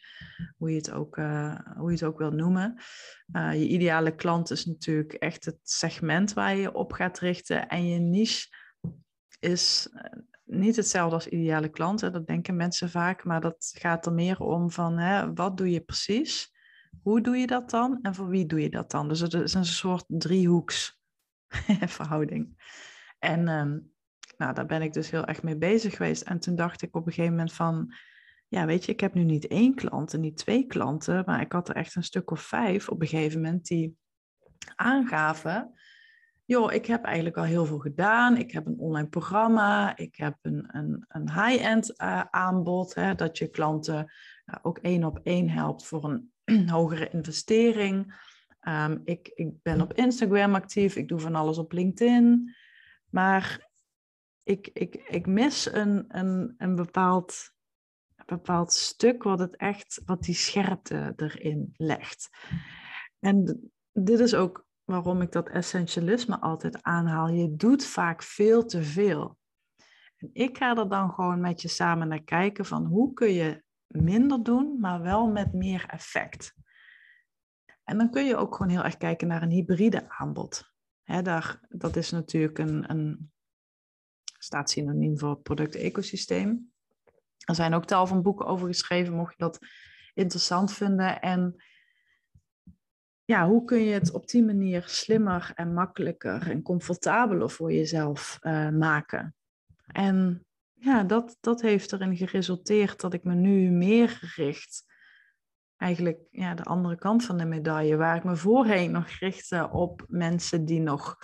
hoe 0.57 0.69
je 0.69 0.75
het 0.75 0.91
ook, 0.91 1.17
uh, 1.17 1.59
hoe 1.75 1.87
je 1.87 1.95
het 1.95 2.03
ook 2.03 2.17
wil 2.17 2.31
noemen. 2.31 2.81
Uh, 3.33 3.53
je 3.53 3.67
ideale 3.67 4.15
klant 4.15 4.51
is 4.51 4.65
natuurlijk 4.65 5.13
echt 5.13 5.45
het 5.45 5.59
segment 5.63 6.33
waar 6.33 6.55
je 6.55 6.73
op 6.73 6.91
gaat 6.91 7.19
richten. 7.19 7.67
En 7.67 7.87
je 7.87 7.99
niche 7.99 8.47
is 9.39 9.89
niet 10.43 10.75
hetzelfde 10.75 11.15
als 11.15 11.27
ideale 11.27 11.69
klant. 11.69 11.99
Dat 11.99 12.27
denken 12.27 12.55
mensen 12.55 12.89
vaak, 12.89 13.23
maar 13.23 13.41
dat 13.41 13.73
gaat 13.77 14.05
er 14.05 14.13
meer 14.13 14.39
om 14.39 14.71
van 14.71 14.97
hè, 14.97 15.33
wat 15.33 15.57
doe 15.57 15.71
je 15.71 15.81
precies? 15.81 16.51
Hoe 17.01 17.21
doe 17.21 17.37
je 17.37 17.47
dat 17.47 17.69
dan? 17.69 17.99
En 18.01 18.15
voor 18.15 18.27
wie 18.27 18.45
doe 18.45 18.61
je 18.61 18.69
dat 18.69 18.91
dan? 18.91 19.07
Dus 19.07 19.19
het 19.19 19.33
is 19.33 19.53
een 19.53 19.65
soort 19.65 20.05
driehoeks 20.07 20.99
verhouding. 21.97 22.55
En 23.21 23.47
um, 23.47 23.91
Nou, 24.37 24.53
daar 24.53 24.65
ben 24.65 24.81
ik 24.81 24.93
dus 24.93 25.11
heel 25.11 25.25
erg 25.25 25.43
mee 25.43 25.57
bezig 25.57 25.95
geweest. 25.95 26.21
En 26.21 26.39
toen 26.39 26.55
dacht 26.55 26.81
ik 26.81 26.95
op 26.95 27.05
een 27.05 27.13
gegeven 27.13 27.35
moment 27.35 27.53
van, 27.53 27.93
ja, 28.47 28.65
weet 28.65 28.85
je, 28.85 28.91
ik 28.91 28.99
heb 28.99 29.13
nu 29.13 29.23
niet 29.23 29.47
één 29.47 29.75
klant 29.75 30.13
en 30.13 30.19
niet 30.19 30.37
twee 30.37 30.65
klanten, 30.65 31.23
maar 31.25 31.41
ik 31.41 31.51
had 31.51 31.69
er 31.69 31.75
echt 31.75 31.95
een 31.95 32.03
stuk 32.03 32.31
of 32.31 32.41
vijf 32.41 32.89
op 32.89 33.01
een 33.01 33.07
gegeven 33.07 33.41
moment 33.41 33.65
die 33.65 33.97
aangaven, 34.75 35.73
joh, 36.45 36.73
ik 36.73 36.85
heb 36.85 37.03
eigenlijk 37.03 37.37
al 37.37 37.43
heel 37.43 37.65
veel 37.65 37.79
gedaan. 37.79 38.37
Ik 38.37 38.51
heb 38.51 38.65
een 38.65 38.79
online 38.79 39.07
programma, 39.07 39.97
ik 39.97 40.15
heb 40.15 40.37
een, 40.41 40.67
een, 40.71 41.05
een 41.07 41.31
high-end 41.31 42.01
uh, 42.01 42.21
aanbod, 42.29 42.93
hè, 42.93 43.15
dat 43.15 43.37
je 43.37 43.47
klanten 43.47 44.11
ook 44.61 44.77
één 44.77 45.03
op 45.03 45.19
één 45.23 45.49
helpt 45.49 45.85
voor 45.85 46.03
een 46.03 46.69
hogere 46.77 47.09
investering. 47.09 48.29
Um, 48.67 49.01
ik, 49.03 49.31
ik 49.33 49.61
ben 49.61 49.81
op 49.81 49.93
Instagram 49.93 50.55
actief, 50.55 50.95
ik 50.95 51.07
doe 51.07 51.19
van 51.19 51.35
alles 51.35 51.57
op 51.57 51.71
LinkedIn. 51.71 52.55
Maar 53.11 53.69
ik, 54.43 54.67
ik, 54.73 54.95
ik 54.95 55.25
mis 55.25 55.71
een, 55.73 56.05
een, 56.07 56.53
een 56.57 56.75
bepaald, 56.75 57.51
bepaald 58.25 58.73
stuk 58.73 59.23
wat 59.23 59.39
het 59.39 59.55
echt, 59.55 60.01
wat 60.05 60.23
die 60.23 60.35
scherpte 60.35 61.13
erin 61.15 61.73
legt. 61.77 62.29
En 63.19 63.71
dit 63.91 64.19
is 64.19 64.35
ook 64.35 64.65
waarom 64.83 65.21
ik 65.21 65.31
dat 65.31 65.49
essentialisme 65.49 66.39
altijd 66.39 66.83
aanhaal. 66.83 67.27
Je 67.27 67.55
doet 67.55 67.85
vaak 67.85 68.23
veel 68.23 68.65
te 68.65 68.83
veel. 68.83 69.37
En 70.17 70.29
ik 70.33 70.57
ga 70.57 70.75
er 70.75 70.89
dan 70.89 71.11
gewoon 71.11 71.41
met 71.41 71.61
je 71.61 71.67
samen 71.67 72.07
naar 72.07 72.23
kijken 72.23 72.65
van 72.65 72.85
hoe 72.85 73.13
kun 73.13 73.33
je 73.33 73.63
minder 73.87 74.43
doen, 74.43 74.79
maar 74.79 75.01
wel 75.01 75.27
met 75.27 75.53
meer 75.53 75.85
effect. 75.87 76.53
En 77.83 77.97
dan 77.97 78.09
kun 78.09 78.25
je 78.25 78.35
ook 78.35 78.55
gewoon 78.55 78.71
heel 78.71 78.83
erg 78.83 78.97
kijken 78.97 79.27
naar 79.27 79.41
een 79.41 79.49
hybride 79.49 80.09
aanbod. 80.09 80.70
Dat 81.69 81.95
is 81.95 82.11
natuurlijk 82.11 82.57
een, 82.57 82.89
een 82.89 83.31
staat 84.37 84.69
synoniem 84.69 85.19
voor 85.19 85.41
product-ecosysteem. 85.41 86.71
Er 87.45 87.55
zijn 87.55 87.73
ook 87.73 87.85
tal 87.85 88.07
van 88.07 88.21
boeken 88.21 88.45
over 88.45 88.67
geschreven, 88.67 89.13
mocht 89.13 89.31
je 89.31 89.43
dat 89.43 89.59
interessant 90.13 90.73
vinden. 90.73 91.21
En 91.21 91.63
ja, 93.25 93.47
hoe 93.47 93.65
kun 93.65 93.79
je 93.79 93.93
het 93.93 94.11
op 94.11 94.27
die 94.27 94.43
manier 94.43 94.83
slimmer 94.87 95.51
en 95.55 95.73
makkelijker 95.73 96.49
en 96.49 96.61
comfortabeler 96.61 97.49
voor 97.49 97.73
jezelf 97.73 98.39
uh, 98.41 98.69
maken? 98.69 99.35
En 99.85 100.45
ja, 100.73 101.03
dat, 101.03 101.37
dat 101.39 101.61
heeft 101.61 101.91
erin 101.91 102.17
geresulteerd 102.17 103.01
dat 103.01 103.13
ik 103.13 103.23
me 103.23 103.33
nu 103.33 103.69
meer 103.69 104.33
richt. 104.35 104.90
Eigenlijk 105.81 106.19
ja, 106.31 106.55
de 106.55 106.63
andere 106.63 106.95
kant 106.95 107.23
van 107.23 107.37
de 107.37 107.45
medaille, 107.45 107.95
waar 107.95 108.15
ik 108.15 108.23
me 108.23 108.35
voorheen 108.35 108.91
nog 108.91 109.07
richtte 109.07 109.69
op 109.71 110.05
mensen 110.07 110.65
die 110.65 110.79
nog 110.79 111.17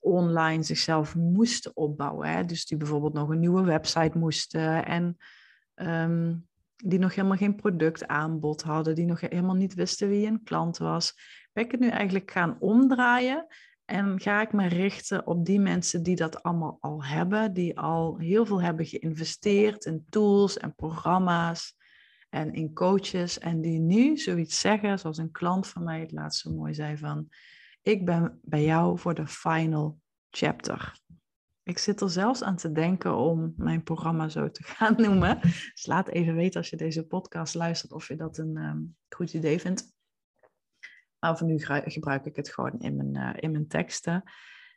online 0.00 0.62
zichzelf 0.62 1.14
moesten 1.14 1.76
opbouwen. 1.76 2.28
Hè? 2.28 2.44
Dus 2.44 2.66
die 2.66 2.76
bijvoorbeeld 2.76 3.12
nog 3.12 3.28
een 3.28 3.38
nieuwe 3.38 3.62
website 3.62 4.18
moesten 4.18 4.84
en 4.84 5.16
um, 5.74 6.48
die 6.76 6.98
nog 6.98 7.14
helemaal 7.14 7.36
geen 7.36 7.56
productaanbod 7.56 8.62
hadden, 8.62 8.94
die 8.94 9.06
nog 9.06 9.20
helemaal 9.20 9.54
niet 9.54 9.74
wisten 9.74 10.08
wie 10.08 10.26
een 10.26 10.42
klant 10.42 10.78
was. 10.78 11.14
Ben 11.52 11.64
ik 11.64 11.70
het 11.70 11.80
nu 11.80 11.88
eigenlijk 11.88 12.30
gaan 12.30 12.56
omdraaien 12.60 13.46
en 13.84 14.20
ga 14.20 14.40
ik 14.40 14.52
me 14.52 14.66
richten 14.66 15.26
op 15.26 15.46
die 15.46 15.60
mensen 15.60 16.02
die 16.02 16.16
dat 16.16 16.42
allemaal 16.42 16.76
al 16.80 17.04
hebben, 17.04 17.52
die 17.52 17.78
al 17.78 18.18
heel 18.18 18.46
veel 18.46 18.62
hebben 18.62 18.86
geïnvesteerd 18.86 19.84
in 19.84 20.06
tools 20.08 20.56
en 20.56 20.74
programma's 20.74 21.82
en 22.34 22.52
in 22.52 22.72
coaches 22.72 23.38
en 23.38 23.60
die 23.60 23.78
nu 23.78 24.16
zoiets 24.16 24.60
zeggen, 24.60 24.98
zoals 24.98 25.18
een 25.18 25.30
klant 25.30 25.66
van 25.66 25.84
mij 25.84 26.00
het 26.00 26.12
laatst 26.12 26.40
zo 26.40 26.50
mooi 26.50 26.74
zei 26.74 26.96
van, 26.96 27.28
ik 27.82 28.04
ben 28.04 28.40
bij 28.42 28.64
jou 28.64 28.98
voor 28.98 29.14
de 29.14 29.26
final 29.26 30.00
chapter. 30.30 31.00
Ik 31.62 31.78
zit 31.78 32.00
er 32.00 32.10
zelfs 32.10 32.42
aan 32.42 32.56
te 32.56 32.72
denken 32.72 33.16
om 33.16 33.54
mijn 33.56 33.82
programma 33.82 34.28
zo 34.28 34.50
te 34.50 34.62
gaan 34.74 34.94
noemen. 34.96 35.40
Dus 35.40 35.86
laat 35.86 36.08
even 36.08 36.34
weten 36.34 36.60
als 36.60 36.70
je 36.70 36.76
deze 36.76 37.06
podcast 37.06 37.54
luistert 37.54 37.92
of 37.92 38.08
je 38.08 38.16
dat 38.16 38.38
een 38.38 38.56
um, 38.56 38.96
goed 39.08 39.32
idee 39.32 39.60
vindt. 39.60 39.92
Maar 41.18 41.38
voor 41.38 41.46
nu 41.46 41.58
gebruik 41.84 42.24
ik 42.24 42.36
het 42.36 42.48
gewoon 42.48 42.80
in 42.80 42.96
mijn, 42.96 43.16
uh, 43.16 43.42
in 43.42 43.50
mijn 43.50 43.68
teksten. 43.68 44.22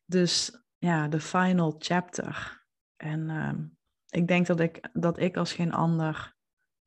Dus 0.06 0.64
ja, 0.78 1.08
de 1.08 1.20
final 1.20 1.76
chapter. 1.78 2.66
En 2.96 3.30
uh, 3.30 3.54
ik 4.10 4.28
denk 4.28 4.48
dat 4.48 4.60
ik, 4.60 4.90
dat 4.94 5.20
ik 5.20 5.38
als 5.38 5.54
geen 5.54 5.74
ander 5.74 6.36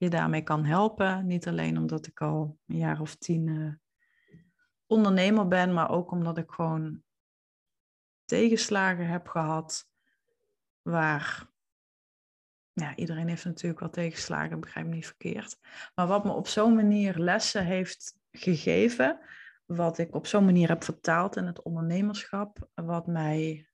je 0.00 0.10
daarmee 0.10 0.42
kan 0.42 0.64
helpen. 0.64 1.26
Niet 1.26 1.48
alleen 1.48 1.78
omdat 1.78 2.06
ik 2.06 2.20
al 2.20 2.58
een 2.66 2.76
jaar 2.76 3.00
of 3.00 3.16
tien 3.16 3.46
uh, 3.46 3.72
ondernemer 4.86 5.48
ben, 5.48 5.74
maar 5.74 5.90
ook 5.90 6.10
omdat 6.10 6.38
ik 6.38 6.50
gewoon 6.50 7.02
tegenslagen 8.24 9.06
heb 9.06 9.28
gehad 9.28 9.88
waar 10.82 11.48
ja, 12.72 12.96
iedereen 12.96 13.28
heeft 13.28 13.44
natuurlijk 13.44 13.80
wel 13.80 13.90
tegenslagen, 13.90 14.60
begrijp 14.60 14.86
me 14.86 14.94
niet 14.94 15.06
verkeerd. 15.06 15.58
Maar 15.94 16.06
wat 16.06 16.24
me 16.24 16.32
op 16.32 16.46
zo'n 16.46 16.74
manier 16.74 17.18
lessen 17.18 17.64
heeft 17.64 18.18
gegeven, 18.30 19.20
wat 19.64 19.98
ik 19.98 20.14
op 20.14 20.26
zo'n 20.26 20.44
manier 20.44 20.68
heb 20.68 20.84
vertaald 20.84 21.36
in 21.36 21.46
het 21.46 21.62
ondernemerschap, 21.62 22.68
wat 22.74 23.06
mij 23.06 23.68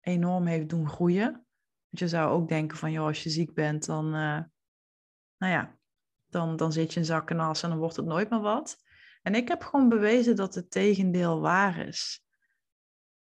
enorm 0.00 0.46
heeft 0.46 0.68
doen 0.68 0.88
groeien. 0.88 1.30
Want 1.32 1.98
je 1.98 2.08
zou 2.08 2.30
ook 2.30 2.48
denken 2.48 2.78
van, 2.78 2.92
joh, 2.92 3.06
als 3.06 3.22
je 3.22 3.30
ziek 3.30 3.54
bent, 3.54 3.86
dan, 3.86 4.14
uh, 4.14 4.40
nou 5.42 5.54
ja, 5.54 5.76
dan, 6.28 6.56
dan 6.56 6.72
zit 6.72 6.92
je 6.92 7.00
in 7.00 7.06
zak 7.06 7.30
en 7.30 7.38
en 7.38 7.54
dan 7.60 7.78
wordt 7.78 7.96
het 7.96 8.06
nooit 8.06 8.30
meer 8.30 8.40
wat. 8.40 8.76
En 9.22 9.34
ik 9.34 9.48
heb 9.48 9.62
gewoon 9.62 9.88
bewezen 9.88 10.36
dat 10.36 10.54
het 10.54 10.70
tegendeel 10.70 11.40
waar 11.40 11.86
is. 11.86 12.26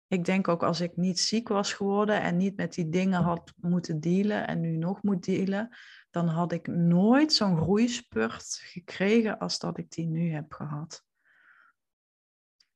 Ik 0.08 0.26
denk 0.26 0.48
ook 0.48 0.64
als 0.64 0.82
ik 0.82 0.96
niet 0.96 1.20
ziek 1.20 1.48
was 1.48 1.74
geworden 1.74 2.22
en 2.22 2.38
niet 2.38 2.56
met 2.56 2.74
die 2.74 2.90
dingen 2.90 3.22
had 3.22 3.54
moeten 3.56 4.00
dealen 4.00 4.48
en 4.48 4.60
nu 4.60 4.78
nog 4.78 5.04
moet 5.04 5.26
dealen, 5.26 5.78
dan 6.10 6.28
had 6.28 6.52
ik 6.52 6.68
nooit 6.68 7.34
zo'n 7.34 7.58
groeispurt 7.58 8.60
gekregen 8.64 9.38
als 9.38 9.60
dat 9.60 9.78
ik 9.78 9.92
die 9.92 10.08
nu 10.08 10.32
heb 10.32 10.54
gehad. 10.54 11.06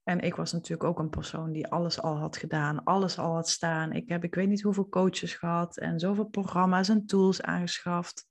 En 0.04 0.20
ik 0.20 0.36
was 0.36 0.52
natuurlijk 0.52 0.84
ook 0.84 1.00
een 1.00 1.10
persoon 1.10 1.52
die 1.52 1.68
alles 1.68 2.02
al 2.02 2.18
had 2.18 2.38
gedaan, 2.38 2.84
alles 2.84 3.18
al 3.18 3.34
had 3.34 3.50
staan. 3.50 3.92
Ik 3.92 4.10
heb 4.10 4.24
ik 4.24 4.36
weet 4.36 4.48
niet 4.48 4.62
hoeveel 4.62 4.90
coaches 4.90 5.34
gehad 5.34 5.78
en 5.78 6.00
zoveel 6.00 6.26
programma's 6.26 6.90
en 6.90 7.06
tools 7.06 7.42
aangeschaft. 7.42 8.30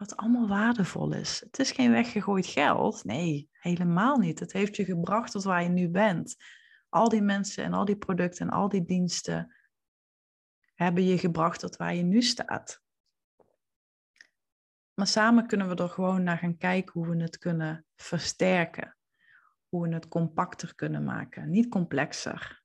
Wat 0.00 0.16
allemaal 0.16 0.48
waardevol 0.48 1.12
is. 1.12 1.40
Het 1.40 1.58
is 1.58 1.70
geen 1.70 1.90
weggegooid 1.90 2.46
geld. 2.46 3.04
Nee, 3.04 3.48
helemaal 3.52 4.18
niet. 4.18 4.38
Het 4.38 4.52
heeft 4.52 4.76
je 4.76 4.84
gebracht 4.84 5.32
tot 5.32 5.42
waar 5.42 5.62
je 5.62 5.68
nu 5.68 5.88
bent 5.88 6.36
al 6.88 7.08
die 7.08 7.22
mensen 7.22 7.64
en 7.64 7.72
al 7.72 7.84
die 7.84 7.96
producten 7.96 8.46
en 8.46 8.52
al 8.52 8.68
die 8.68 8.84
diensten 8.84 9.54
hebben 10.74 11.04
je 11.04 11.18
gebracht 11.18 11.60
tot 11.60 11.76
waar 11.76 11.94
je 11.94 12.02
nu 12.02 12.22
staat. 12.22 12.82
Maar 14.94 15.06
samen 15.06 15.46
kunnen 15.46 15.68
we 15.68 15.82
er 15.82 15.88
gewoon 15.88 16.22
naar 16.22 16.38
gaan 16.38 16.56
kijken 16.56 16.92
hoe 16.92 17.16
we 17.16 17.22
het 17.22 17.38
kunnen 17.38 17.86
versterken. 17.96 18.96
Hoe 19.68 19.88
we 19.88 19.94
het 19.94 20.08
compacter 20.08 20.74
kunnen 20.74 21.04
maken, 21.04 21.50
niet 21.50 21.68
complexer. 21.68 22.62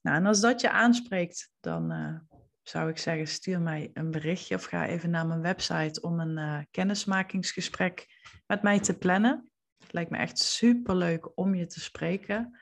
Nou, 0.00 0.16
en 0.16 0.26
als 0.26 0.40
dat 0.40 0.60
je 0.60 0.70
aanspreekt, 0.70 1.52
dan 1.60 1.92
uh, 1.92 2.37
zou 2.68 2.88
ik 2.88 2.98
zeggen, 2.98 3.26
stuur 3.26 3.60
mij 3.60 3.90
een 3.94 4.10
berichtje 4.10 4.54
of 4.54 4.64
ga 4.64 4.86
even 4.86 5.10
naar 5.10 5.26
mijn 5.26 5.40
website 5.40 6.00
om 6.00 6.20
een 6.20 6.38
uh, 6.38 6.58
kennismakingsgesprek 6.70 8.06
met 8.46 8.62
mij 8.62 8.80
te 8.80 8.98
plannen. 8.98 9.50
Het 9.78 9.92
lijkt 9.92 10.10
me 10.10 10.16
echt 10.16 10.38
super 10.38 10.96
leuk 10.96 11.38
om 11.38 11.54
je 11.54 11.66
te 11.66 11.80
spreken. 11.80 12.58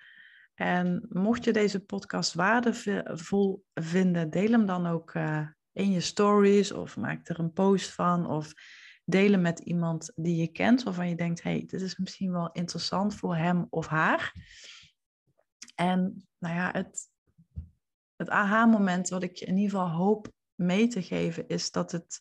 En 0.54 1.06
mocht 1.08 1.44
je 1.44 1.52
deze 1.52 1.84
podcast 1.84 2.34
waardevol 2.34 3.64
vinden, 3.74 4.30
deel 4.30 4.50
hem 4.50 4.66
dan 4.66 4.86
ook 4.86 5.14
uh, 5.14 5.48
in 5.72 5.92
je 5.92 6.00
stories 6.00 6.72
of 6.72 6.96
maak 6.96 7.28
er 7.28 7.38
een 7.38 7.52
post 7.52 7.92
van 7.92 8.26
of 8.26 8.52
deel 9.04 9.30
hem 9.30 9.40
met 9.40 9.58
iemand 9.58 10.12
die 10.14 10.36
je 10.36 10.48
kent 10.48 10.82
waarvan 10.82 11.08
je 11.08 11.16
denkt, 11.16 11.42
hey, 11.42 11.64
dit 11.66 11.80
is 11.80 11.96
misschien 11.96 12.32
wel 12.32 12.52
interessant 12.52 13.14
voor 13.14 13.36
hem 13.36 13.66
of 13.70 13.86
haar. 13.86 14.32
En 15.74 16.26
nou 16.38 16.54
ja, 16.54 16.70
het, 16.72 17.08
het 18.16 18.30
aha-moment 18.30 19.08
wat 19.08 19.22
ik 19.22 19.40
in 19.40 19.56
ieder 19.56 19.70
geval 19.70 19.90
hoop 19.90 20.32
mee 20.54 20.88
te 20.88 21.02
geven 21.02 21.48
is 21.48 21.70
dat 21.70 21.92
het 21.92 22.20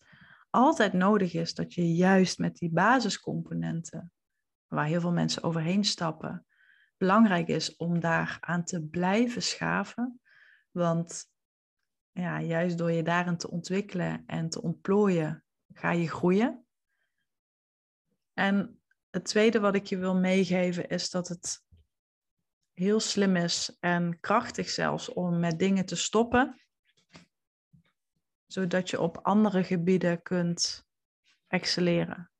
altijd 0.49 0.93
nodig 0.93 1.33
is 1.33 1.53
dat 1.53 1.73
je 1.73 1.93
juist 1.93 2.39
met 2.39 2.57
die 2.57 2.71
basiscomponenten, 2.71 4.11
waar 4.67 4.85
heel 4.85 5.01
veel 5.01 5.11
mensen 5.11 5.43
overheen 5.43 5.83
stappen, 5.83 6.45
belangrijk 6.97 7.47
is 7.47 7.75
om 7.75 7.99
daar 7.99 8.37
aan 8.41 8.63
te 8.63 8.83
blijven 8.83 9.41
schaven. 9.41 10.21
Want 10.71 11.25
ja, 12.11 12.41
juist 12.41 12.77
door 12.77 12.91
je 12.91 13.03
daarin 13.03 13.37
te 13.37 13.49
ontwikkelen 13.49 14.23
en 14.25 14.49
te 14.49 14.61
ontplooien, 14.61 15.43
ga 15.73 15.91
je 15.91 16.09
groeien. 16.09 16.65
En 18.33 18.81
het 19.09 19.25
tweede 19.25 19.59
wat 19.59 19.75
ik 19.75 19.85
je 19.85 19.97
wil 19.97 20.15
meegeven 20.15 20.87
is 20.87 21.09
dat 21.09 21.27
het 21.27 21.64
heel 22.75 22.99
slim 22.99 23.35
is 23.35 23.77
en 23.79 24.19
krachtig 24.19 24.69
zelfs 24.69 25.13
om 25.13 25.39
met 25.39 25.59
dingen 25.59 25.85
te 25.85 25.95
stoppen, 25.95 26.61
zodat 28.47 28.89
je 28.89 29.01
op 29.01 29.17
andere 29.17 29.63
gebieden 29.63 30.21
kunt 30.21 30.87
excelleren. 31.47 32.31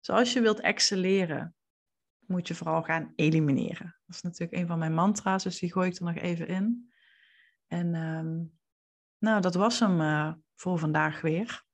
Zoals 0.00 0.32
je 0.32 0.40
wilt 0.40 0.60
excelleren, 0.60 1.54
moet 2.26 2.48
je 2.48 2.54
vooral 2.54 2.82
gaan 2.82 3.12
elimineren. 3.16 3.96
Dat 4.06 4.16
is 4.16 4.22
natuurlijk 4.22 4.58
een 4.60 4.66
van 4.66 4.78
mijn 4.78 4.94
mantra's, 4.94 5.42
dus 5.42 5.58
die 5.58 5.72
gooi 5.72 5.90
ik 5.90 5.96
er 5.96 6.04
nog 6.04 6.16
even 6.16 6.48
in. 6.48 6.92
En 7.66 7.94
um, 7.94 8.58
Nou, 9.18 9.40
dat 9.40 9.54
was 9.54 9.80
hem 9.80 10.00
uh, 10.00 10.32
voor 10.54 10.78
vandaag 10.78 11.20
weer. 11.20 11.64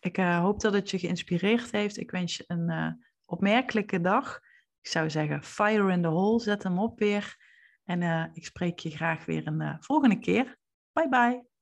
Ik 0.00 0.18
uh, 0.18 0.40
hoop 0.40 0.60
dat 0.60 0.72
het 0.72 0.90
je 0.90 0.98
geïnspireerd 0.98 1.70
heeft. 1.70 1.96
Ik 1.96 2.10
wens 2.10 2.36
je 2.36 2.44
een 2.46 2.70
uh, 2.70 2.92
opmerkelijke 3.24 4.00
dag. 4.00 4.40
Ik 4.84 4.90
zou 4.90 5.10
zeggen, 5.10 5.42
fire 5.42 5.92
in 5.92 6.02
the 6.02 6.08
hole. 6.08 6.40
Zet 6.40 6.62
hem 6.62 6.78
op 6.78 6.98
weer. 6.98 7.36
En 7.84 8.30
ik 8.34 8.44
spreek 8.44 8.78
je 8.78 8.90
graag 8.90 9.24
weer 9.24 9.46
een 9.46 9.76
volgende 9.80 10.18
keer. 10.18 10.56
Bye 10.92 11.08
bye. 11.08 11.53